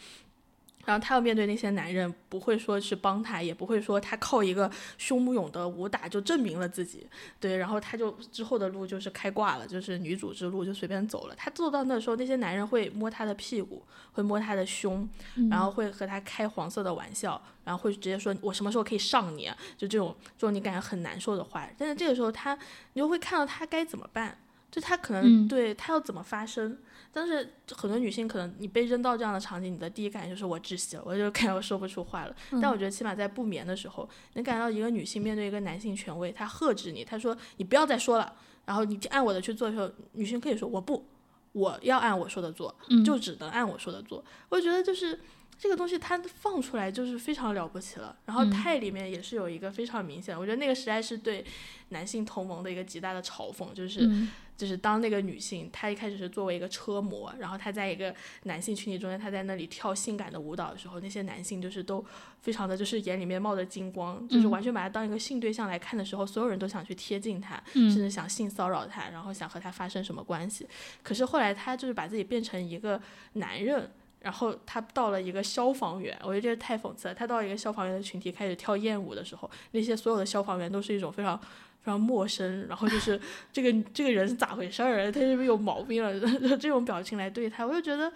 [0.86, 7.06] 然后他要面对那些男人，不会说去帮他，也不会说他靠一个胸勇的武打就证明了自己，
[7.38, 11.34] 对，然后他就之后的路就是开挂了，就是女主之路就随便走了。
[11.36, 15.06] 他做到那时候，那些男人会摸他的屁股，会摸他的胸，
[15.50, 21.68] 然后会和他开黄色的玩笑，然后会直接说我什么时候可以上你，就这种这种你感觉很难受的话。
[21.76, 22.56] 但是这个时候他，
[22.92, 24.38] 你就会看到他该怎么办，
[24.70, 26.78] 就他可能对他要怎么发声。
[27.16, 32.36] 但是很多女性可能你被扔到这样的场景，你的第一感觉就是我窒息了，我就感觉我说不出话了。
[32.60, 41.06] 但我觉得起码在不眠的时候，能感到一个女性面对一个男性权威，他呵斥你，他说你不要再说了，然后你按我的去做的时候，女性可以说我不，
[41.52, 44.22] 我要按我说的做，就只能按我说的做。
[44.50, 45.18] 我觉得就是
[45.58, 48.14] 这个东西它放出来就是非常了不起了。
[48.26, 51.42] 然后泰里面也是有一个非常明显，我觉得那个实在是对
[51.88, 54.06] 男性同盟的一个极大的嘲讽，就是。
[54.56, 58.14] 就是当那个女性，她一开始是作为一个车模，然后她在一个
[58.44, 62.04] 男性群体中间，她在那里跳性感的舞蹈的时候，那些男性就是都
[62.40, 70.66] 非常的就是眼里面冒着金光，就是完全把她当一个性对象来看的时候，所有人都想去贴近她，甚至想性骚扰她，然后想和她发生什么关系。
[71.02, 73.00] 可是后来她就是把自己变成一个
[73.34, 73.90] 男人，
[74.26, 77.14] 然后他到了一个消防员，我觉得这太讽刺了。
[77.14, 81.40] 他到一个消防员的群体开始跳艳舞的时候，那些所有的消防员都是一种非常。
[81.86, 83.20] 非常陌生，然后就是
[83.52, 85.12] 这个这个人是咋回事儿？
[85.12, 86.18] 他是不是有毛病了？
[86.58, 88.12] 这种表情来对他，我就觉得，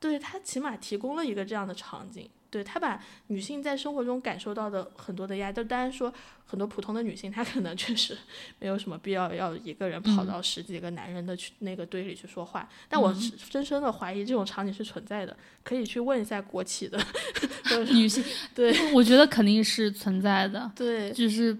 [0.00, 6.12] 对他起码提供了一个这样的场景，对他把女性在生活中感受到的很多的压，就当然说
[6.44, 8.16] 很多普通的女性，她可能确实
[8.58, 12.68] 没有什么必要要一个人跑到十几个男人的去那个堆里去说话。
[12.88, 16.98] 但我深深的怀疑这种场景是存在的，可以去问一下国企的
[17.92, 18.22] 女性。
[18.54, 20.70] 对，我觉得肯定是存在的。
[20.74, 21.56] 对，就是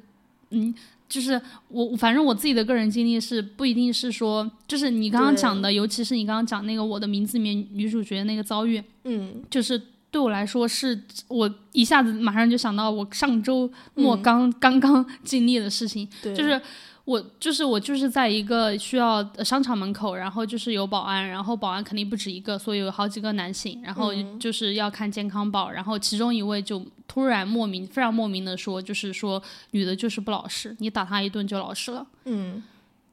[0.50, 0.74] 嗯。
[1.10, 1.32] 就是
[1.66, 16.60] 我，反正我自己的个人经历是不一定是说，就是你刚刚讲的，尤其是你刚刚讲那个我的名字里面女主角那个遭遇，嗯，就是对我来说是我一下子马上就想到我上周末刚刚刚 经历的事情，就是。
[17.06, 29.42] 我就是我就是在一个需要商场门口，然后就是有保安，然后保安肯定不止一个，所以有好几个男性，然后就是要看健康宝，然后其中一位就突然莫名非常莫名的说，就是说
[29.72, 32.06] 女的就是不老实，你打她一顿就老实了。
[32.26, 32.62] 嗯。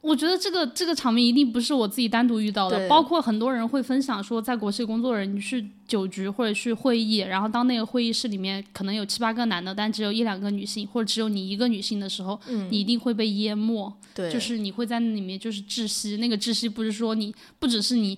[0.08, 12.39] 我觉得这个这个场面一定不是我自己单独遇到的，包括很多人会分享说，在国企工作的人，你去酒局或者去会议，然后当那个会议室里面可能有七八个男的，但只有一两个女性，或者只有你一个女性的时候，
[12.70, 13.93] 你一定会被淹没。
[14.13, 18.17] 对，就是你会在那里面就是窒息，那个窒息不是说你不只是你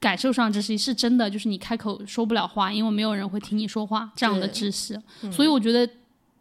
[0.00, 4.98] 感受上窒息，是真的，就是你开口说不了话，因为没有人会听你说话这样的窒息。
[5.30, 5.88] 所以我觉得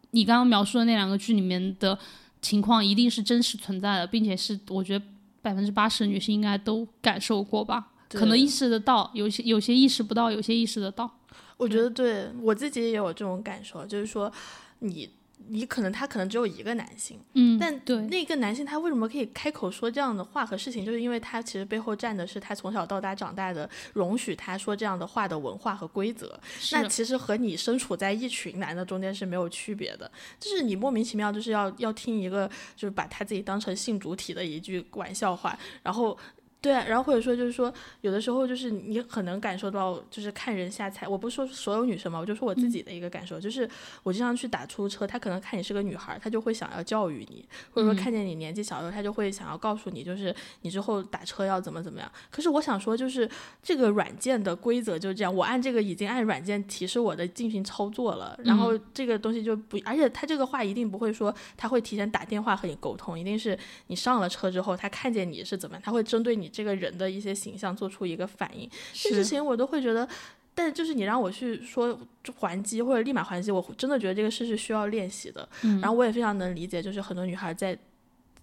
[0.09, 1.99] 你刚刚描述的那两个剧里面的。
[2.41, 5.05] 情况一定是真实存在的，并且是我觉得
[5.41, 11.09] 百分之八十的女性应该都感受过吧，可能意识得到，有些有些意识不到，有些意识得到。
[11.57, 14.31] 我觉得对我自己也有这种感受，就是说
[14.79, 15.09] 你。
[15.49, 26.37] 你可能他可能只有一个男性，嗯，但对那个男性他为什么可以开口说这样的话和事情，就是因为他其实背后站的是他从小到大长大的容许他说这样的话的文化和规则。
[26.71, 36.17] 那其实和你身处在一群男的中间是没有区别的，就是你莫名其妙就是要要听一个就是把他自己当成性主体的一句玩笑话，然后。
[36.59, 41.07] 对啊，然后或者说就是说，有的时候就是你很能感受到，就是看人下菜。
[41.07, 43.69] 我不是说所有女生嘛，我就说我自己的一个感受，就是
[44.01, 52.11] 我经常去打出租车，他可能看你是个女孩，他就会想要教育你，或者说看见你年纪小的时候，他就会想要告诉你，就是你之后打车要怎么怎么样。
[52.31, 53.29] 可是我想说，就是
[53.61, 63.57] 这个软件的规则就是这样，我按这个已经按软件提示我的进行操作了，然后这个东西就不，而且他这个话一定不会说他会提前打电话和你沟通，一定是
[63.87, 66.47] 你上了车之后，他看见你是怎么样，他会针对你。
[66.57, 70.09] 这个人的一些形象做出一个反应，这事情我都会觉得，
[70.55, 71.99] 但就是你让我去说
[72.39, 75.47] 还击或者立马还击，我真的觉得这个事是需要练习的。
[75.61, 77.77] 然后我也非常能理解，就是很多女孩在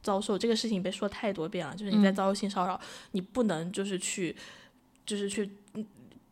[0.00, 4.36] 遭受这个事情被说太多遍了，就是你在遭受性骚扰，你不能就是去，
[5.04, 5.50] 就是去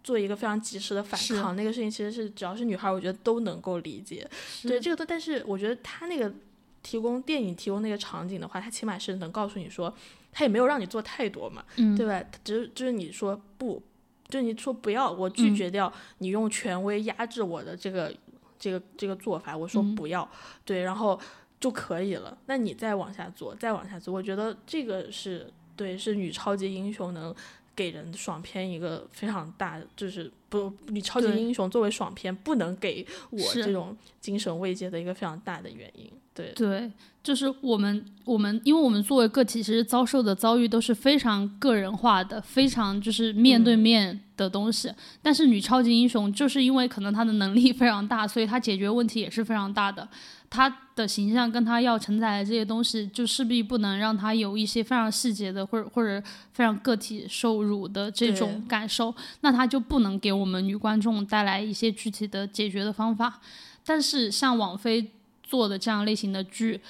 [0.04, 1.56] 做一个非常及时的反抗。
[1.56, 4.24] 那个事情其实是只要是女孩，我觉得都能够理解。
[4.62, 6.32] 对这个都，但是我觉得他那个
[6.80, 9.92] 提供电影提供那个场景的话，他起码是能告诉你说。
[10.32, 12.24] 他也没有让你做太多嘛，对吧？
[12.42, 13.80] 只是就是你说不，
[14.28, 18.12] 就是你说不要，我拒绝掉你用权威压制我的这个
[18.58, 20.26] 这个这个做法，我说不要，
[20.64, 21.20] 对，然后
[21.60, 22.36] 就可以了。
[22.46, 27.34] 那你再往下做，再往下做，我觉得这个是对，是女超级英雄能
[27.76, 36.10] 给人爽片一个非常大，就是不女超级英雄作为爽片不能给我这种精神慰藉的一个非常大的原因。
[36.34, 36.90] 对对，
[37.22, 44.90] 就是我们我们，因为我们作为个体，其实遭受的遭遇都是非常个人化的，非常就是面对面的东西。
[45.20, 50.08] 但是女超级英雄就是因为可能她的能力非常大，所以她解决问题也是非常大的。
[50.48, 56.18] 她的形象跟她要承载的这些东西，就势必不能让她有一些非常细节的，或者或者
[56.54, 59.14] 非常个体受辱的这种感受。
[59.42, 63.38] 那她就不能给我们女观众带来一些具体的解决的方法。
[63.84, 65.12] 但是像网飞。
[65.52, 66.80] 做的这样类型的剧，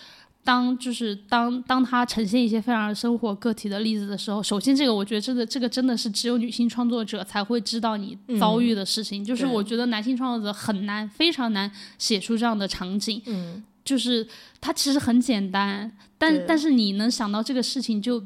[0.44, 14.24] 当就是当当他呈现一些非常生活个体的例子的时候，首先这个我觉得真的这个真的是只有女性创作者才会知道你遭遇的事情，就是我觉得男性创作者很难非常难写出这样的场景，嗯，就是
[14.60, 18.24] 它其实很简单，但但是你能想到这个事情就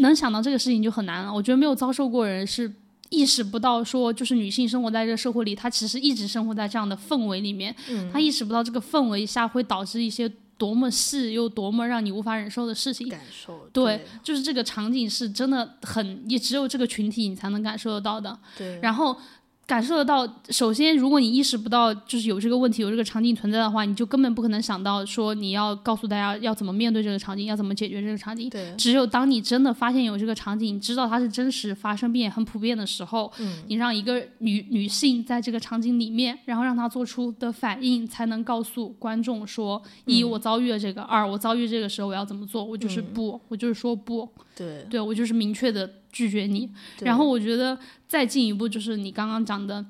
[0.00, 1.30] 能想到这个事情就很难了。
[1.30, 2.72] 我觉得没有遭受过人是。
[3.12, 7.74] 意识不到说，就是女性生活在这个社会里，她其实一直生活在这样的氛围里面。
[7.88, 13.08] 嗯，她意识不到这个氛围下会导致一些多么细又多么让你无法忍受的事情。
[13.08, 18.36] 感受对，就是这个场景是真的很，也只有这个群体你才能感受得到的。
[18.56, 19.16] 对，然后。
[19.64, 28.50] 感受得到，首先，如果你意识不到就是有这个问题、有这个场景存在的话，你就根本不可能想到说你要告诉大家要怎么面对这个场景，要怎么解决这个场景。
[28.50, 42.62] 对，只有当你真的发现有这个场景，你知道它是真实发生并且很普遍的时候，嗯，你让一个女女性在这个场景里面，然后让她做出的反应，才能告诉观众说：一，我遭遇了这个；二，我遭遇这个时候我要怎么做？
[42.62, 44.28] 我就是不，我就是说不。
[44.54, 46.70] 对，对我就是明确的拒绝你。
[47.00, 49.84] 然后我觉得再进一步就是你刚刚讲的。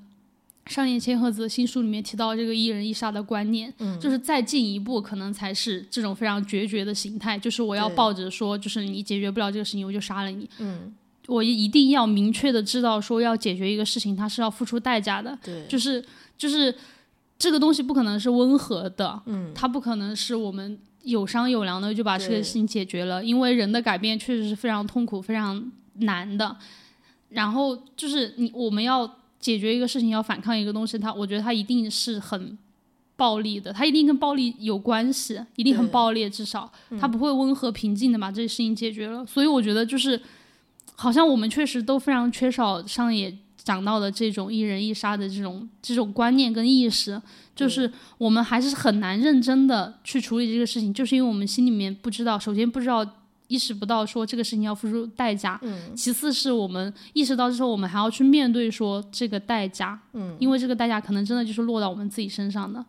[0.67, 10.95] 上野千鹤子新书里面提到这个一人一杀的观念，嗯，就是再进一步可能才是这种非常决绝的形态，就是我要抱着说，就是你解决不了这个事情，我就杀了你，嗯，
[11.27, 16.03] 我一定要明确的知道说要解决一个事情，它是要付出代价的，对，就是
[16.39, 16.73] 就是
[17.37, 26.57] 这个东西不可能是温和的，嗯，它不可能是我们有商有量的就把这个事情解决了，因为人的改变确实是非常痛苦、非常难的，
[27.31, 29.19] 然后就是你我们要。
[29.43, 32.57] 解决一个事情要反抗一个东西，它我觉得它一定是很
[33.17, 36.71] 暴力的，它一定跟暴力有关系，一定很暴烈，至少
[37.01, 39.27] 它不会温和平静的把这个事情解决了。
[39.27, 40.23] 所以我觉得就是，
[40.95, 47.21] 好像我们确实都非常缺少上野讲到的这种一人一杀的这种这种观念跟意识，
[47.57, 53.05] 就是我们还是很难认真的去处理这个事情，就是因为我们心里面不知道，首先不知道。
[53.53, 62.83] 意识不到说这个事情要付出代价，嗯，其次是我们意识到之后，我们还要去面对说这个代价，嗯，因为这个代价可能真的就是落到我们自己身上的。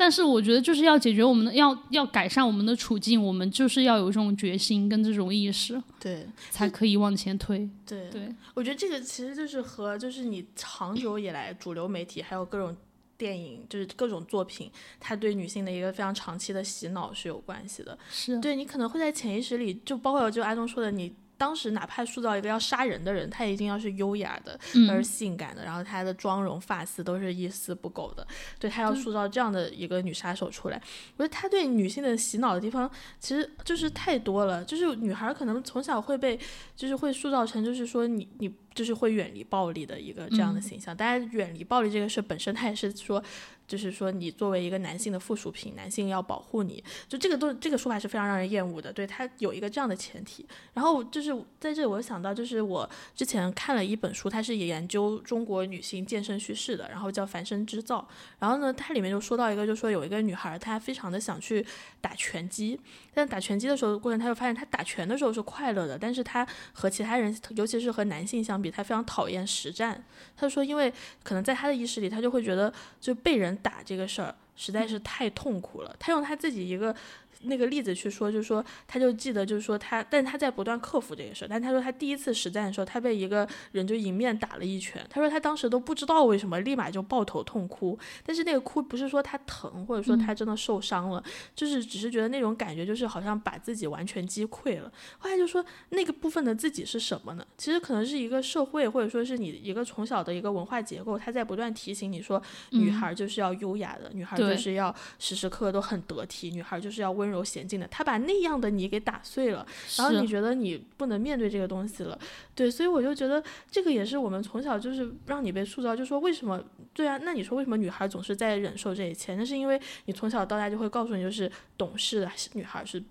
[0.00, 7.68] 但是我觉得就是要解决我们的，要要改善我们的处境，我们就是要有这种决心跟这种意识，对，才可以往前推。
[7.86, 12.76] 对对，我觉得这个其实就是和就是你长久以来主流媒体还有各种。
[13.18, 17.98] 电影就是各种作品，它对女性的一个非常长期的洗脑是有关系的。
[18.08, 21.14] 是对你可能会在潜意识里，就包括就阿东说的你。
[21.38, 24.58] 当时哪怕塑造一个要杀人的人，他一定要是优雅的，
[24.90, 28.26] 而性感的，然后他的妆容、发丝都是一丝不苟的。
[28.58, 30.82] 对他要塑造这样的一个女杀手出来，
[31.16, 32.90] 我觉得他对女性的洗脑的地方
[33.20, 34.64] 其实就是太多了。
[34.64, 36.36] 就是女孩可能从小会被，
[36.74, 40.96] 就是会塑造成，就是说你你就是会远离暴力的一个这样的形象。
[40.96, 43.20] 当然，远离暴力这个事本身，它也是说。
[43.66, 48.90] 就是说，你作为一个男性的附属品，男性要保护你，就这个都这个说法是非常让人厌恶的。
[48.90, 58.08] 对他有一个这样的前提，然后就是在这里，我想到就是我之前看了一本书，它是研究中国女性健身叙事的，然后叫《繁生织造》。
[58.38, 61.62] 然后呢，它里面就说到一个，就说有一个女孩，她非常的想去
[62.00, 62.80] 打拳击，
[63.12, 70.02] 但打拳击的时候过程，她就发现她打拳的时候是快乐的，但是她和其他人，尤其是和男性相比，他非常讨厌实战。
[70.36, 70.92] 他说，因为
[71.22, 73.54] 可能在他的意识里，他就会觉得就被人。
[73.62, 75.96] 打这个事儿实在是太痛苦了。
[75.98, 76.94] 他用他自己一个。
[77.42, 81.48] 那个例子去说，就是说，他就记得，就是说他，但他在不断克服这个事儿。
[81.48, 85.06] 但他说他第一次实战的时候，他被一个人就迎面打了一拳。
[85.08, 87.96] 他说他当时都不知道为什么，立马就抱头痛哭。
[88.26, 91.22] 但是那个哭不是说他疼，或者说他真的受伤了，
[91.54, 94.90] 就是只是觉得那种感觉就是好像把自己完全击溃了。
[95.18, 97.46] 后来就说那个部分的自己是什么呢？
[97.56, 107.27] 其实可能是一个社会，或者说是你一个从小的一个文化结构，他在不断提醒你说，女孩就是要优雅的，女孩就是要时时刻刻都很得体，女孩就是要温。
[107.28, 109.66] 温柔娴静的，他把那样的你给打碎了，
[109.98, 112.18] 然后你觉得你不能面对这个东西了，
[112.54, 116.62] 对，所以我就觉得这个也是我们从小就是让你被塑造，就说为什么？
[116.94, 119.34] 对啊，那你说为什么女孩总是在忍受这一切？
[119.36, 123.02] 那是因为你从小到大就会告诉你，就是懂事的女孩是。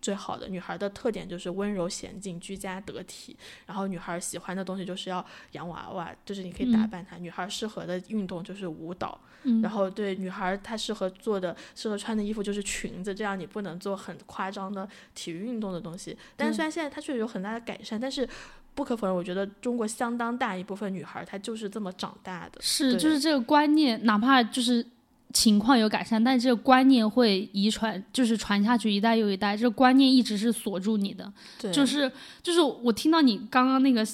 [0.00, 3.36] 最好的女孩的特点就是温柔娴静、居家得体。
[3.66, 7.16] 然后女孩喜欢的东西就是要洋娃娃，就是你可以打扮她。
[7.16, 9.20] 女孩适合的运动就是舞蹈。
[9.62, 16.16] 然后对女孩她适合做的、适合穿的衣服就是裙子，这样你不能做很夸张的体育运动的东西。
[16.36, 18.28] 但是虽然现在它确实有很大的改善，但是
[18.74, 22.60] 不可否认，我觉得中国相当大一部分女孩她就是这么长大的。
[22.60, 24.86] 是，就是这个观念，哪怕就是。
[25.32, 31.32] 情况有改善，但是这个观念会遗传，就是传下去一代又一代，这个观念一直是锁住你的。
[31.60, 32.10] 对，就是
[32.42, 34.06] 就是我听到你刚刚那个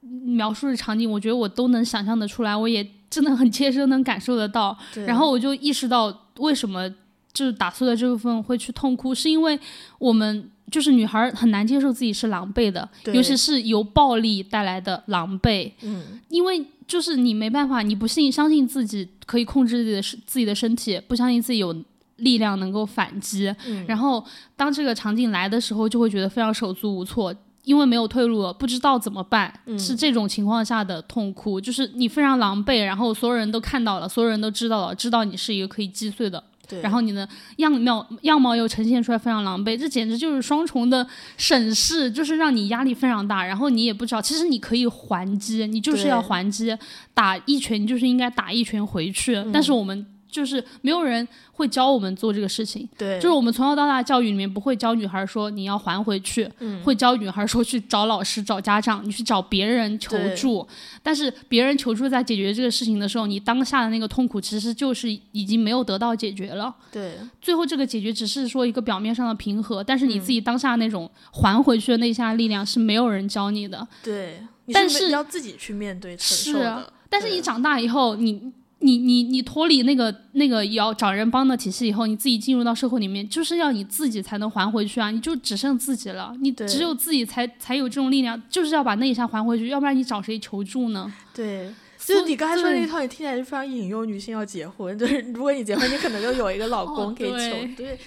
[0.00, 4.76] 描述的场景，我觉得我都能想象得出来，我也真的很切身能感受得到。
[5.06, 6.88] 然后我就意识到，为什么
[7.32, 9.58] 就是打碎了这部分会去痛哭，是因为
[9.98, 10.48] 我们。
[10.70, 15.70] 就是女孩很难接受自己是狼狈的，尤其是由暴力带来的狼狈。
[15.82, 21.74] 嗯，因为就是你没办法，你不信相信自己可以控制自己的身自己的身体，不相信自己有
[22.16, 23.54] 力量能够反击。
[23.66, 24.24] 嗯，然后
[24.56, 29.52] 当这个场景来的时候，就会觉得非常手足无措，因为没有退路了，不知道怎么办。
[29.78, 36.42] 是这种情况下的痛哭，就是你非常狼狈，然后所有人都看到了，所有人都知道了，知道你是一个可以击碎的。
[36.80, 41.06] 然后你的样貌样貌又呈现出来非常狼狈，这简直就是双重的
[41.36, 43.44] 审视，就是让你压力非常大。
[43.44, 46.76] 然后你也不知道，其实你可以还击，你就是要还击，
[47.12, 49.42] 打一拳你就是应该打一拳回去。
[49.52, 51.28] 但是我们就是没有人。
[51.54, 60.66] 会教我们做这个事情，对，就是我们从小到大教育里面不会教女孩说你要还回去，嗯，会教女孩说去找老师、找家长，你去找别人求助。
[61.02, 66.74] 但是别人求助在解决这个事情的时候，你当下的那个痛苦其实就是已经没有得到解决了。
[66.90, 73.86] 对，最后这个解决只是说一个表面上的平和，但是你自己当下那种还回去的那下力量是没有人教你的。
[74.02, 76.92] 对，但是要自己去面对承受的。
[77.10, 78.52] 但是你长大以后，你。
[78.82, 85.10] 你你你脱离那个那个要找人帮的体系以后，你自己进入到社会里面，就是要你自己才能还回去啊！
[85.10, 91.12] 你就只剩自己了，你只有自己才才有这种力量，就是要把那一下还回去，要不然你找谁求助呢？
[91.34, 91.72] 对，
[92.04, 97.74] 就是你刚才说那一套，你听起来就非常引诱女性要结婚，就是如果你结婚，你可能就有一个老公可以求，对。
[97.76, 97.98] 对，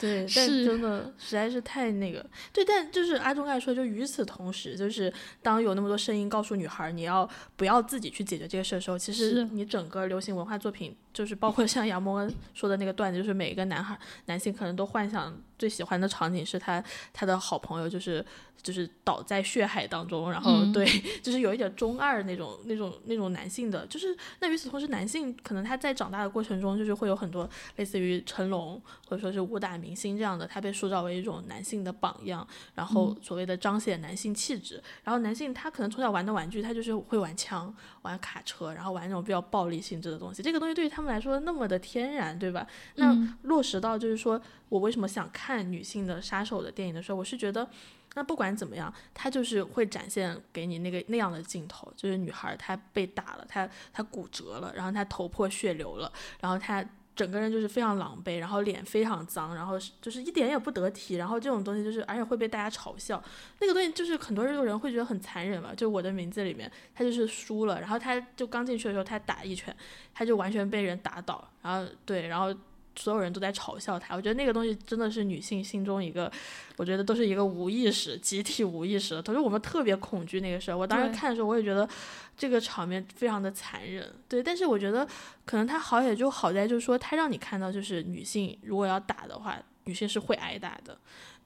[0.00, 2.24] 但真的实在是太那个。
[2.52, 16.82] 对，但就是阿忠刚才说，就与此同时，就是当有那么多声音告诉女孩你要不要自己去解决这个事的时候，其实你整个流行文化作品，就是包括像杨蒙恩说的那个段子，就是每一个男孩男性可能都幻想最喜欢的场景是他
[17.12, 18.24] 他的好朋友就是。
[18.62, 20.84] 就是倒在血海当中，然后对，
[21.24, 34.74] 就是有一点中二那种、那种、那种男性的，就是那与此同时，男性可能他在长大的过程中，就是会有很多类似于成龙或者说是武打明星这样的，他被塑造为一种男性的榜样，然后所谓的彰显男性气质。
[35.04, 40.42] 然后男性他可能从小玩的玩具，他就是会玩枪、玩卡车，然后玩那种比较暴力性质的东西。
[40.42, 42.66] 这个东西对于他们来说那么的天然，对吧？
[42.96, 47.68] 那落实到就是说我为什么想看女性的杀手的电影的时候，我是觉得。
[48.16, 56.84] 那不管怎么样，他就是会展现给你那个那样的镜头，就是女孩她被打了，她她骨折了，然后她头破血流了，然后她
[57.20, 63.22] 整个人就是非常狼狈，然后脸非常脏，然后就是一点也不得体，然后这种东西就是而且会被大家嘲笑，
[63.58, 69.76] 那个东西就是很多人人会觉得很残忍嘛，就我的名字里面他就是输了，然后他就刚进去的时候他打一拳，
[70.14, 72.54] 他就完全被人打倒，然后对，然后。
[73.00, 74.14] 所有人都在嘲笑他。
[74.14, 76.30] 我觉得那个东西真的是女性心中一个，
[76.76, 79.22] 我觉得都是一个无意识、集体无意识的。
[79.22, 80.76] 他说我们特别恐惧那个事儿。
[80.76, 81.88] 我当时看的时候，我也觉得
[82.36, 84.06] 这个场面非常的残忍。
[84.28, 85.08] 对，但是我觉得
[85.44, 90.96] 可能他好也就好在就是说，他让你看到就是女性如果要打的话，女性是会挨打的。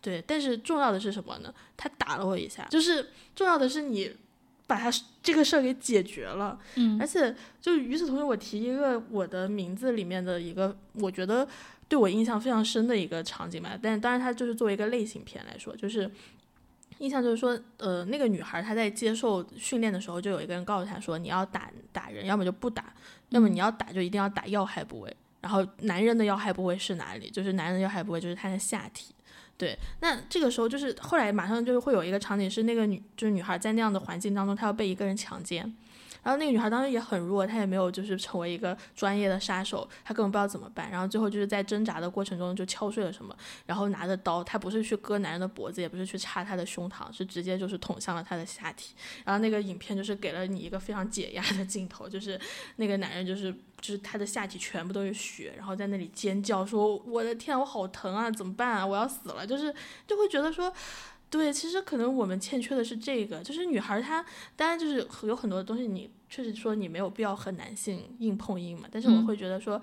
[0.01, 1.55] 对，但是重要的是什么呢？
[1.77, 4.15] 他打了我一下，就是重要的是你。
[4.67, 4.91] 把他
[5.23, 11.47] 这个事儿给解决了，嗯，而且就与此同时，我提一个我的名字里面的一个，我觉得
[11.89, 13.79] 对我印象非常深的一个场景吧。
[13.81, 16.11] 但当然，它就是作为一个类型片来说，就是
[16.99, 22.95] 印象就是说，呃，那个女孩她在接受训练的时候，就有一个人告诉她说，你要打打人，要么就不打，
[23.29, 25.17] 要么你要打就一定要打要害部位。
[25.43, 27.29] 然后男人的要害部位是哪里？
[27.29, 29.15] 就是男人的要害部位就是他的下体。
[29.57, 35.73] 对，那这个时候就是后来马上就是会有一个场景，是那个女就是女孩在那样的环境当中，她要被一个人强奸，
[36.25, 48.95] 然后那个女孩当时也很弱，她也没有就是成为一个专业的杀手，她根本不知道怎么办，然后最后就是在挣扎的过程中就敲碎了什么，然后拿着刀，她不是去割男人的脖子，也不是去插他的胸膛，是直接就是捅向了他的下体，
[49.25, 52.41] 然后那个影片就是给了你一个非常解压的镜头，就是
[52.77, 53.55] 那个男人就是。
[53.81, 58.87] 就是他的下体全部都是血，然后在那里尖叫说：“我的天，我好疼啊，怎么办啊？
[58.87, 59.75] 我要死了！”就是
[60.07, 60.73] 就会觉得说，
[61.39, 64.25] 对，其实可能我们欠缺的是这个，就是女孩她
[64.57, 69.81] 当然就是有很多东西，你确实说你没有必要和男性硬碰硬嘛，但是我会觉得说。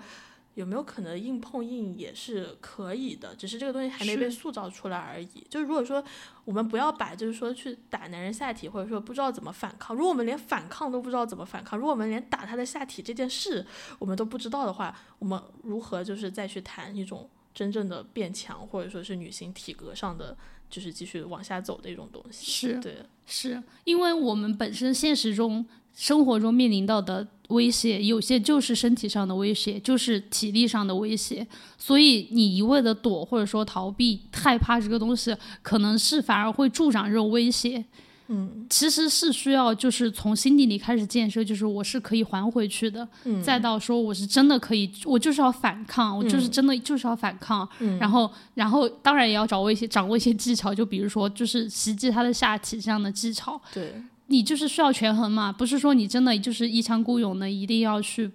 [0.54, 5.46] 有没有可能硬碰硬也是可以的，只是这个东西还没被塑造出来而已。
[5.48, 6.04] 就是如果说
[6.44, 13.64] 我们不要把就是说去打男人下体，或者说不知道怎么反抗，如果我们连反抗都不知道怎么反抗，如果我们连打他的下体这件事
[13.98, 20.36] 我们都不知道的话，我们如何就是再去谈一种真正的变强，或者说是女性体格上的
[20.70, 22.68] 就是继续往下走的一种东西？
[22.68, 22.96] 是对，
[23.26, 25.66] 是因为我们本身现实中。
[25.94, 31.46] 生活中面临到的威胁，有些就是身体上的威胁，就是体力上的威胁。
[31.76, 37.84] 所以你一味的躲或者说逃避、害怕这个东西，可能是反而会助长这种威胁。
[38.32, 43.06] 嗯，其实是需要就是从心底里开始建设，就是我是可以还回去的。
[43.24, 47.68] 嗯，再到说我是真的可以，我就是要反抗，我就是真的就是要反抗。
[47.80, 53.60] 嗯，然后然后当然也要掌握一些掌握一些技巧，就比如说就是袭击他的下体这样的技巧。
[53.74, 53.94] 对。
[54.28, 58.30] 你就是需要权衡嘛，不是说你真的就是一腔孤勇的，一定要去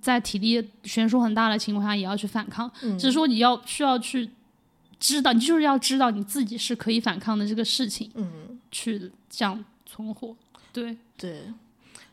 [0.00, 4.30] 在体力悬殊很大的情况下也要去反抗，只是说你要需要去
[4.98, 10.36] 知道，你就是要知道你自己是可以反抗的这个事情，嗯，去这样存活，
[10.72, 11.52] 对对。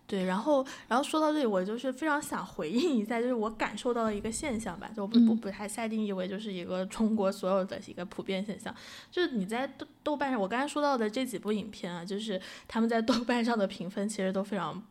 [0.08, 8.76] 对，然后，然后说到这里，我就是非常想回应一下，就是我感受到的一个现象吧，就不不不太下定义为就是一个中国所有的一个普遍现象，
[9.10, 14.84] 就是你在豆豆瓣上，我刚才说到的这几部影片啊，就是他们在豆瓣上的评分其实都非常。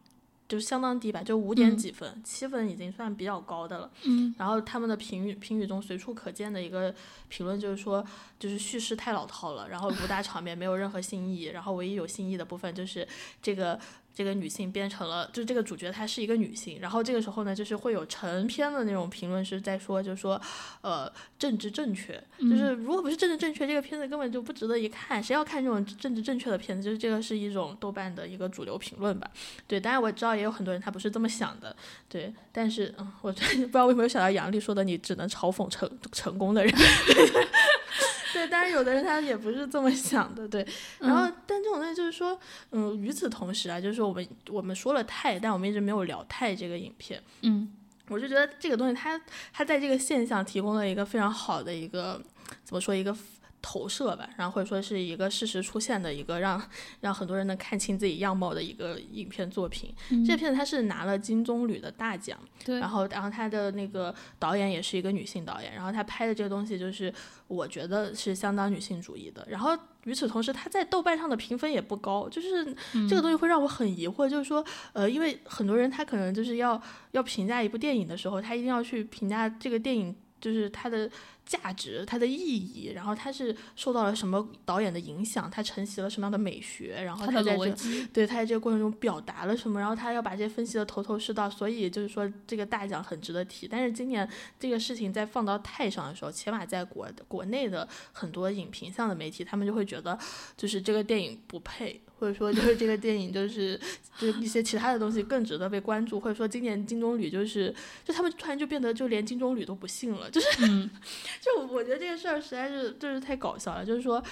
[0.50, 3.88] 就是相当低吧，就五点几分，七分已经算比较高的了。
[4.02, 6.92] 嗯，然后他们的评语评语中随处可见的一个
[7.28, 8.04] 评论就是说，
[8.36, 13.06] 就是叙事太老套了，然后武打场面没有任何新意，然后唯一有新意的部分就是
[13.40, 13.78] 这个
[14.14, 16.80] 这个女性变成了，就是这个主角她是一个女性。
[16.80, 20.40] 然后这个时候呢，就是会有成篇的那种评论是在说，就是说，
[20.80, 25.22] 呃，政治正确，就是如果不是政治正确，这个片子根本就不值得一看。
[25.22, 26.82] 谁要看这种政治正确的片子？
[26.82, 29.30] 就是这个是一种豆瓣的一个主流评论吧。
[29.68, 30.30] 对，当然我知道。
[30.40, 31.76] 也有很多人他不是这么想的，
[32.08, 36.72] 对，但是嗯，我 不知道为什么想到杨笠说的，你只能嘲讽成成功的人，
[38.32, 40.66] 对，但是有的人他也不是这么想的，对，
[40.98, 42.38] 然后但这种东西就是说，
[42.70, 47.72] 嗯，与此同时啊，就是说我们我们说了泰，但我们一直没有聊泰这个影片，嗯，
[48.08, 49.20] 我就觉得这个东西它
[49.52, 52.20] 它在这个现象提供了一个非常好的一个
[52.64, 53.16] 怎么说一个。
[53.62, 56.60] 投射吧，然后或者说是一个事实出现的一个让
[57.00, 59.94] 让很多人能看清自己样貌的一个影片作品。
[60.26, 62.78] 这片子它是拿了金棕榈的大奖，对。
[62.78, 67.12] 然后然后他的那个导演也是一个女性导演，然后他拍的这个东西就是
[67.48, 69.46] 我觉得是相当女性主义的。
[69.48, 72.64] 然后与此同时，他在豆瓣上的评分也不高，就是
[73.08, 76.80] 这个东西会让我很疑惑，就是说呃，因为很多人他可能就是要
[77.10, 81.10] 要评价一部电影的时候，他一定要去评价这个电影就是它的。
[81.46, 93.66] 价值它的意义，然后它是受到了什么导演的影响，它承袭了什么样的美学，然后它在这对他在这个过程中表达了什么，然后他要把这些分析的头头是道，所以就是说这个大奖很值得提。
[93.66, 94.28] 但是今年
[94.60, 100.16] 这个事情在放到泰上的时候，起码在国国内的很多影评上的媒体，他们就会觉得
[100.56, 102.00] 就是这个电影不配。
[102.20, 103.80] 或者说，就是这个电影，就是
[104.18, 106.20] 就是一些其他的东西更值得被关注。
[106.20, 110.30] 或者说，今年金棕榈就是，就他们突然就变得就连金棕榈都不信了。
[110.30, 110.48] 就是，
[111.40, 113.84] 就我觉得这个事儿实在是就是太搞笑了。
[113.84, 114.22] 就是说，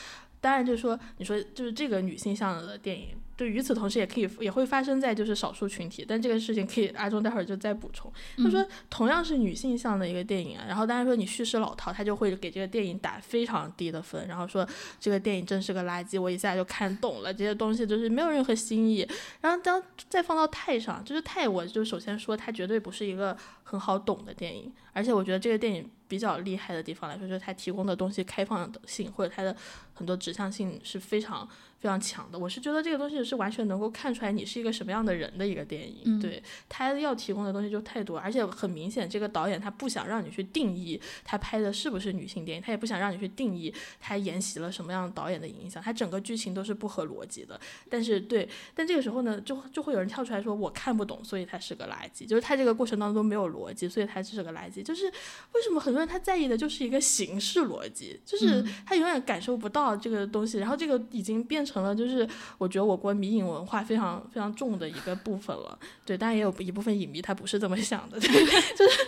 [0.40, 3.08] 当然就是说，你说就是这个女性向的电影。
[3.38, 8.12] 对，与此同时也可以也会发生在就是少数群体，但这个事情可以阿忠待会儿就再补充。
[8.36, 14.68] 他说同样是女性向的一个电影啊，然后当然说你叙事老套，他就会给这个电影打非常低的分，然后说
[14.98, 19.08] 这个电影真是个垃圾，我一下就看懂了这些东西就是没有任何新意。
[19.40, 29.54] 然后当再放到泰上，就是泰，我就首先说它绝对不是一个很好懂的电影，而且我觉得这个电影比较厉害的地方来说，就是它提供的东西开放性或者它的
[29.98, 31.48] 很多指向性是非常。
[31.80, 36.20] 非常强的，我是觉得这个东西是完全能够看出来你是一个什么样的人的一个电影。
[36.20, 47.60] 对他要提供的东西就太多，而且很明显，这个导演他不想让你去定义他拍的是不是女性电影，他也不想让你去定义他沿袭了什么样导演的影响，他整个剧情都是不合逻辑的。
[47.88, 54.82] 但是对，但这个时候呢，就就会有人跳出来说我看不懂，所以他是个垃圾，就是他这个过程当中都没有逻辑，所以他是个垃圾。
[54.82, 61.64] 就是为什么很多人他在意的就是一个形式逻辑，就是他永远感受不到这个东西，然后这个已经变。
[61.68, 62.26] 成了就是
[62.56, 68.28] 我觉得我国迷影文化非常非常重的一个部分了，对，当然也有一部分影迷他不是这么想的， 对，
[68.74, 68.98] 就是，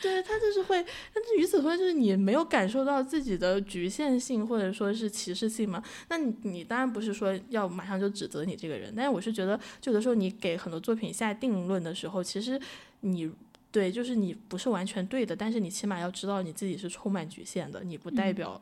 [0.00, 5.82] 对他就是会，但是与此同时就是你没有感受到自己的局限性或者说是歧视性嘛？
[6.08, 12.58] 那你你当然不是说要马上就指责你这个人，但是我是觉得有的时候你给很多作品下定论的时候，其实
[13.00, 13.30] 你
[13.70, 18.58] 对就是你不是完全对的，但是你起码要知道你自己是充满局限的，你不代表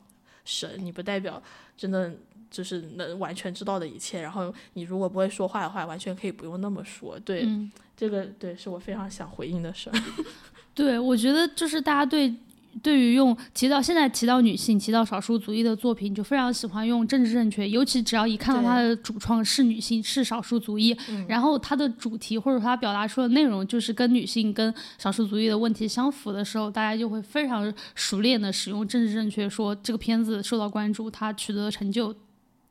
[0.49, 1.41] 神，你不代表
[1.77, 2.11] 真的。
[2.51, 7.15] 就是能完全知道的一切，然后你如果不会说话的话，完全可以不用那么说。
[7.19, 7.47] 对，
[7.95, 9.93] 这个对是我非常想回应的事儿。
[10.73, 12.33] 对，我觉得就是大家对
[12.81, 20.95] 对于用提到现在提到女性、提到少数族裔的作品，就非常喜欢用政治正确，尤其只要一看到它的主创是女性、是少数族裔，
[21.27, 32.15] 然后它的主题或者它表达出的内容就是跟女性、跟少数族裔的问题相符的时候，大家就会非常熟练的使用政治正确，说这个片子受到关注，它取得成就。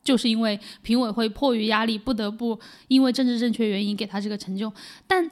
[0.04, 4.72] 就是因为评委会迫于压力，不得不因为政治正确原因给他这个成就。
[5.06, 5.30] 但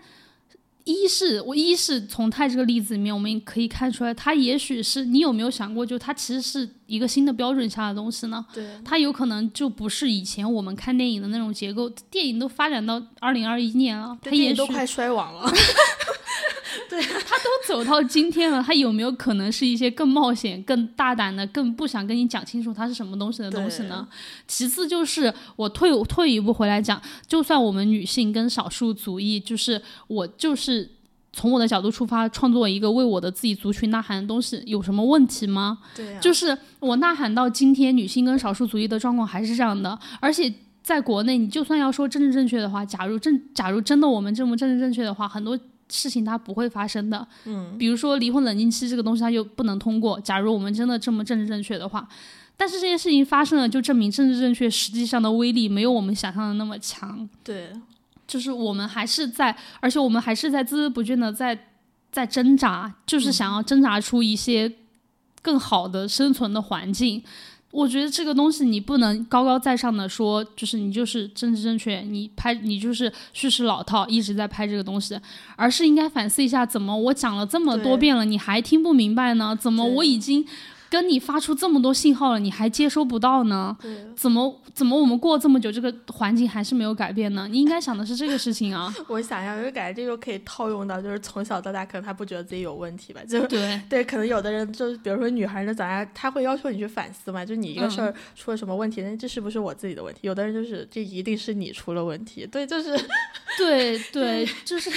[0.86, 8.46] 一是我一是从他这个例子里面，我们可以看出来，他也许是你有没有想过，就他其实是一个新的标准下的东西呢？
[8.54, 11.90] 对，他有可能就不是以前我们看电影的那种结构。
[12.08, 15.50] 电影都发展到二零二一年了，他也都快衰亡了。
[16.96, 24.08] 对他都走到今天了，他有没有可能是一些更冒险、更大胆的、更不想跟你讲清楚他是什么东西的东西呢？
[24.48, 30.90] 其次就是我退退一步回来讲，就算我们女性跟少数族裔，就是我就是
[31.32, 35.78] 从我的角度出发，创作一个为我的自己族群呐喊的东西，有什么问题吗？
[35.94, 40.50] 对，就是我呐喊到今天，女性跟少数族裔的状况还是这样的，而且
[40.82, 45.58] 在国内，你就算要说政治正确的话，假如正假如真的我们这么政治正确的话，很多。
[45.88, 50.20] 事情它不会发生的，嗯，比如说离婚冷静期这个东西它就不能通过。
[50.20, 52.06] 假如我们真的这么政治正确的话，
[52.56, 57.28] 但是这件事情发生了，就证明政治正确实际上的威力没有我们想象的那么强。
[57.44, 57.70] 对，
[58.26, 61.66] 就是我们还是在，而且我们还是在孜孜不倦的在
[62.10, 64.72] 在挣扎，就是想要挣扎出一些
[65.42, 67.22] 更好的生存的环境。
[67.76, 75.14] 我觉得这个东西你不能高高在上的说，就是你就是政治正确，你拍你就是叙事老套，一直在拍这个东西，
[75.56, 79.54] 而是应该反思一下，怎么我讲了这么多遍了，你还听不明白呢？
[79.54, 80.42] 怎么我已经。
[80.88, 83.76] 跟你发出这么多信号了，你还接收不到呢？
[84.16, 87.46] 怎么怎么我们过这么久，这个环境还是没有改变呢？
[87.50, 88.92] 你应该想的是这个事情啊。
[89.08, 93.20] 我想想，就感觉这个可以套用到，就是从小到大，可能他不觉得自己有问题吧？
[93.28, 100.20] 就对 对，可能有的人就比如说女孩的早上，他会要求你去反思嘛，就你一个事儿出了什么问题，那这是不是我自己的问题？
[100.22, 102.46] 有的人就是这一定是你出了问题。
[102.46, 102.96] 对，就是
[103.58, 104.90] 对对，就是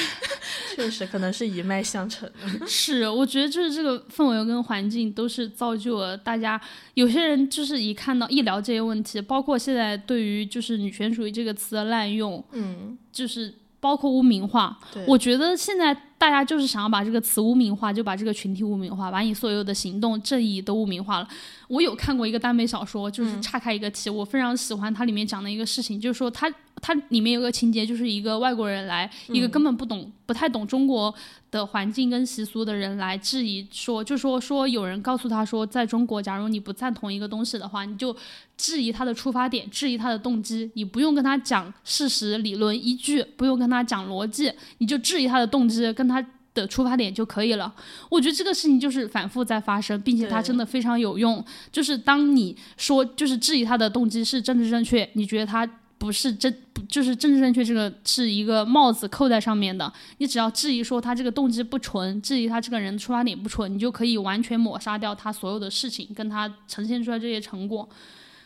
[0.76, 2.30] 确实可能是一脉相承。
[2.68, 6.00] 是，我觉得就是这个氛围跟环境都是造就。
[6.00, 6.60] 了大家
[6.94, 21.28] 有些人就是一看到一聊这些问题，包括现在对于就是女权主义这个词的滥用，嗯，就是包括污名化，我觉得现在大家就是想要把这个词污名化，就把这个群体污名化，把你所有的行动正义都污名化了。
[21.70, 31.14] 我有看过一个耽美小说，就是岔开一个题，我非常喜欢它里面讲的一个事情，就是说它它里面有个情节，就是一个外国人来，一个根本不懂、不太懂中国
[31.52, 38.16] 的环境跟习俗的人来质疑说，就说说有人告诉他说，在中国，假如你不赞同一个东西的话，你就
[38.58, 46.26] 质疑他的出发点，质疑他的动机，你不用跟他讲事实、理论依据，不用跟他讲逻辑，你就质疑他的动机，跟他。
[46.52, 47.72] 的出发点就可以了。
[48.10, 51.46] 我觉得这个事情就是反复在发生，并且它真的非常有用。
[51.72, 55.66] 就是当你说，就是质疑他的动机是政治正确，你觉得他
[56.00, 56.54] 不是真，
[56.90, 59.94] 就是政治正确这个是一个帽子扣在上面的。
[60.18, 67.88] 你只要质疑说他这个动机不纯，质疑他这个人出发点不纯，你就可以完全抹杀掉他所有的事情，跟他呈现出来这些成果。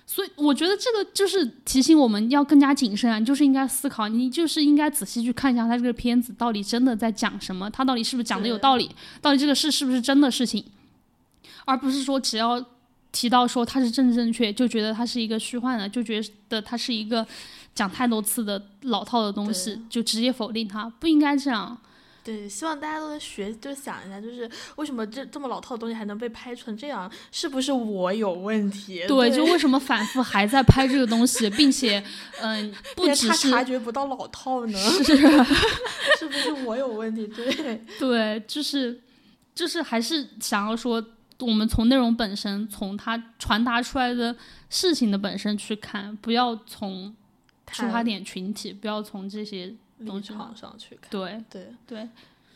[0.05, 8.89] 所以我觉得这个就是提醒我们要更加谨慎啊，就是应该思考，你就是应该仔细去看一下他这个片子到底真的在讲什么，他到底是不是讲的有道理，
[9.21, 10.63] 到底这个事是不是真的事情，
[11.65, 12.63] 而不是说只要
[13.11, 17.25] 提到说他是政治正确，就觉得他是一个虚幻的，就觉得他是一个
[17.73, 21.75] 讲太多次的老套的东西，就直接否定他，不应该这样。
[22.23, 27.11] 对，希望大家都能学，就想一下，就是为什么这这么老套的东西还能被拍成这样？
[27.33, 29.03] 是不是我有问题？
[29.09, 32.01] 对，就为什么反复还在拍这个东西，并且，
[32.39, 34.79] 嗯，不只是察觉不到老套呢？
[34.79, 35.03] 是，
[36.17, 37.27] 是不是我有问题？
[37.27, 39.01] 对，对，就是，
[39.53, 41.05] 就是还是想要说，
[41.39, 44.33] 我们从内容本身，从它传达出来的
[44.69, 47.13] 事情的本身去看，不要从
[47.67, 49.75] 出发点群体，不要从这些。
[50.05, 51.43] 立场上去看，对。
[51.49, 51.67] 对。
[51.87, 52.09] 对，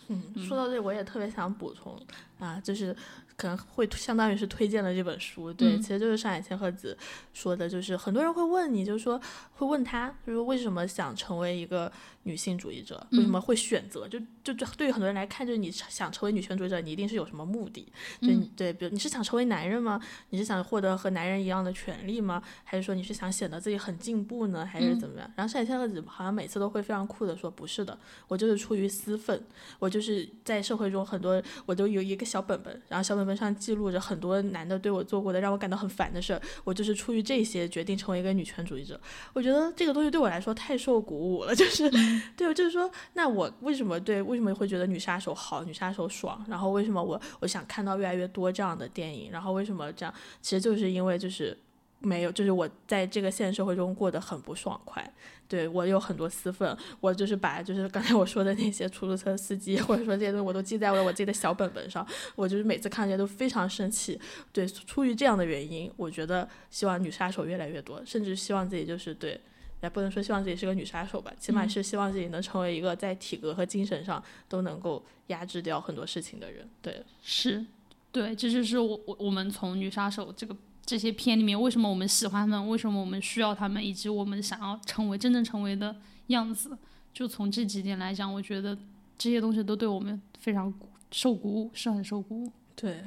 [0.08, 2.00] 嗯，说到这，我也特别想补充
[2.40, 2.96] 啊，就是。
[3.38, 6.98] 可能会相当于是推荐了这本书，对，其实就是上海千鹤子
[7.36, 9.22] 说的，就是很多人会问你，就是说
[9.52, 11.92] 会问他，就是为什么想成为一个
[12.24, 17.88] 女性主义者，为什么会选择，就就就对于很多人来看，就是你想成为女权主义者，你一定是有什么目的，
[18.20, 20.02] 对对，比如你是想成为男人吗？
[20.32, 22.42] 你是想获得和男人一样的权利吗？
[22.64, 24.66] 还是说你是想显得自己很进步呢？
[24.66, 25.32] 还是怎么样？
[25.36, 27.96] 然后上海千鹤子好像每次都会非常酷的说，不是的，
[28.28, 29.40] 我就是出于私愤，
[29.78, 33.38] 我就是在社会中很多，我都有一个小本本，然后小本本。
[33.38, 39.00] 上记录着很多男的对我做过的让我感到很烦的事儿，我就是出于这些决定成为一个女权主义者。
[39.32, 41.88] 我觉得这个东西对我来说太受鼓舞了，就是
[42.36, 46.44] 对，就是说，那我为什么对为什么会觉得女杀手好，女杀手爽？
[46.50, 49.30] 然后为什么我我想看到越来越多这样的电影？
[49.32, 50.12] 然后为什么这样？
[50.42, 51.56] 其实就是因为就是。
[52.00, 55.04] 没有，就是我在这个现实社会中过得很不爽快，
[55.48, 64.20] 对我有很多私愤，我就是把就是刚才我说的那些出租车司机 或者说这些东西我都记在了我自己的小本本上，我就是每次看见都非常生气，
[64.52, 69.40] 对，出于这样的原因，我觉得希望女杀手越来越多，甚至希望自己就是对，
[69.82, 77.66] 也不能说希望自己是个女杀手吧，起码是希望自己能成为一个在体格和精神上都能够压制掉很多事情的人，对，是，
[78.12, 80.56] 对，这就是我我我们从女杀手这个。
[80.88, 82.70] 这些片里面，为什么我们喜欢他们？
[82.70, 83.86] 为什么我们需要他们？
[83.86, 85.94] 以及我们想要成为真正成为的
[86.28, 86.78] 样子？
[87.14, 88.76] 就从这几点来讲，我觉得
[89.18, 90.74] 这些东西都对我们非常
[91.12, 92.52] 受鼓舞，是很受鼓舞。
[92.74, 93.04] 对，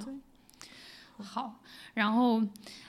[1.16, 1.62] 好。
[1.94, 2.42] 然后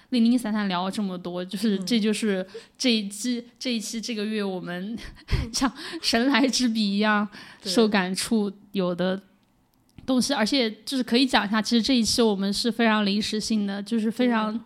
[0.09, 2.45] 零零散散聊了这么多，就是这就是
[2.77, 4.99] 这一期这一期这个月我们
[5.53, 5.71] 像
[6.01, 7.25] 神来之笔一样
[7.63, 9.21] 受感触有的。
[10.05, 14.59] 东西，而且就是可以讲一下，其实这一期我们是非常临时性的，就是非常。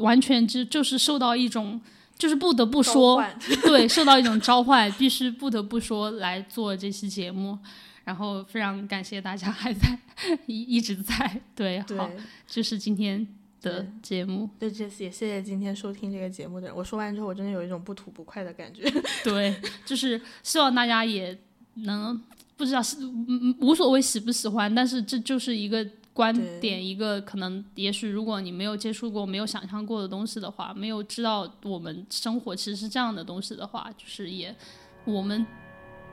[0.00, 1.80] 完全就就是受到一种，
[2.18, 3.24] 就是不得不说，
[3.62, 7.58] 对，受到一种召唤，必须不得不说来做这期节目。
[8.02, 9.96] 然后非常感谢大家还在
[10.46, 12.10] 一一直在，对，好，
[12.46, 13.24] 就是今天
[13.62, 14.48] 的节目。
[14.58, 16.74] 对，这次也谢谢今天收听这个节目的人。
[16.74, 18.90] 我说完之后，我真的有一种不吐不快的感觉。
[19.22, 21.38] 对，就是希望大家也
[21.74, 22.20] 能
[22.56, 22.96] 不知道是
[23.60, 25.86] 无所谓喜不喜欢，但是这就是一个。
[26.12, 34.54] 观点一个可能，也许如果你没有接触过、没有想象过的东西的话，没有知道我们生活其实是这样的东西的话，就是也
[35.04, 35.46] 我们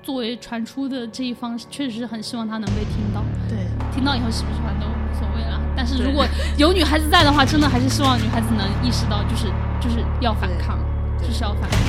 [0.02, 3.24] 作为传出的这一方，确实是很希望他能被听到。
[3.50, 3.58] 对，
[3.93, 5.60] 听到以后喜不喜欢都无所谓了。
[5.76, 6.26] 但是如果
[6.58, 9.48] 有女孩子在的话，真的还是希望女孩子能意识到，就是
[9.82, 10.80] 就是要反抗，
[11.20, 11.80] 就是要反抗。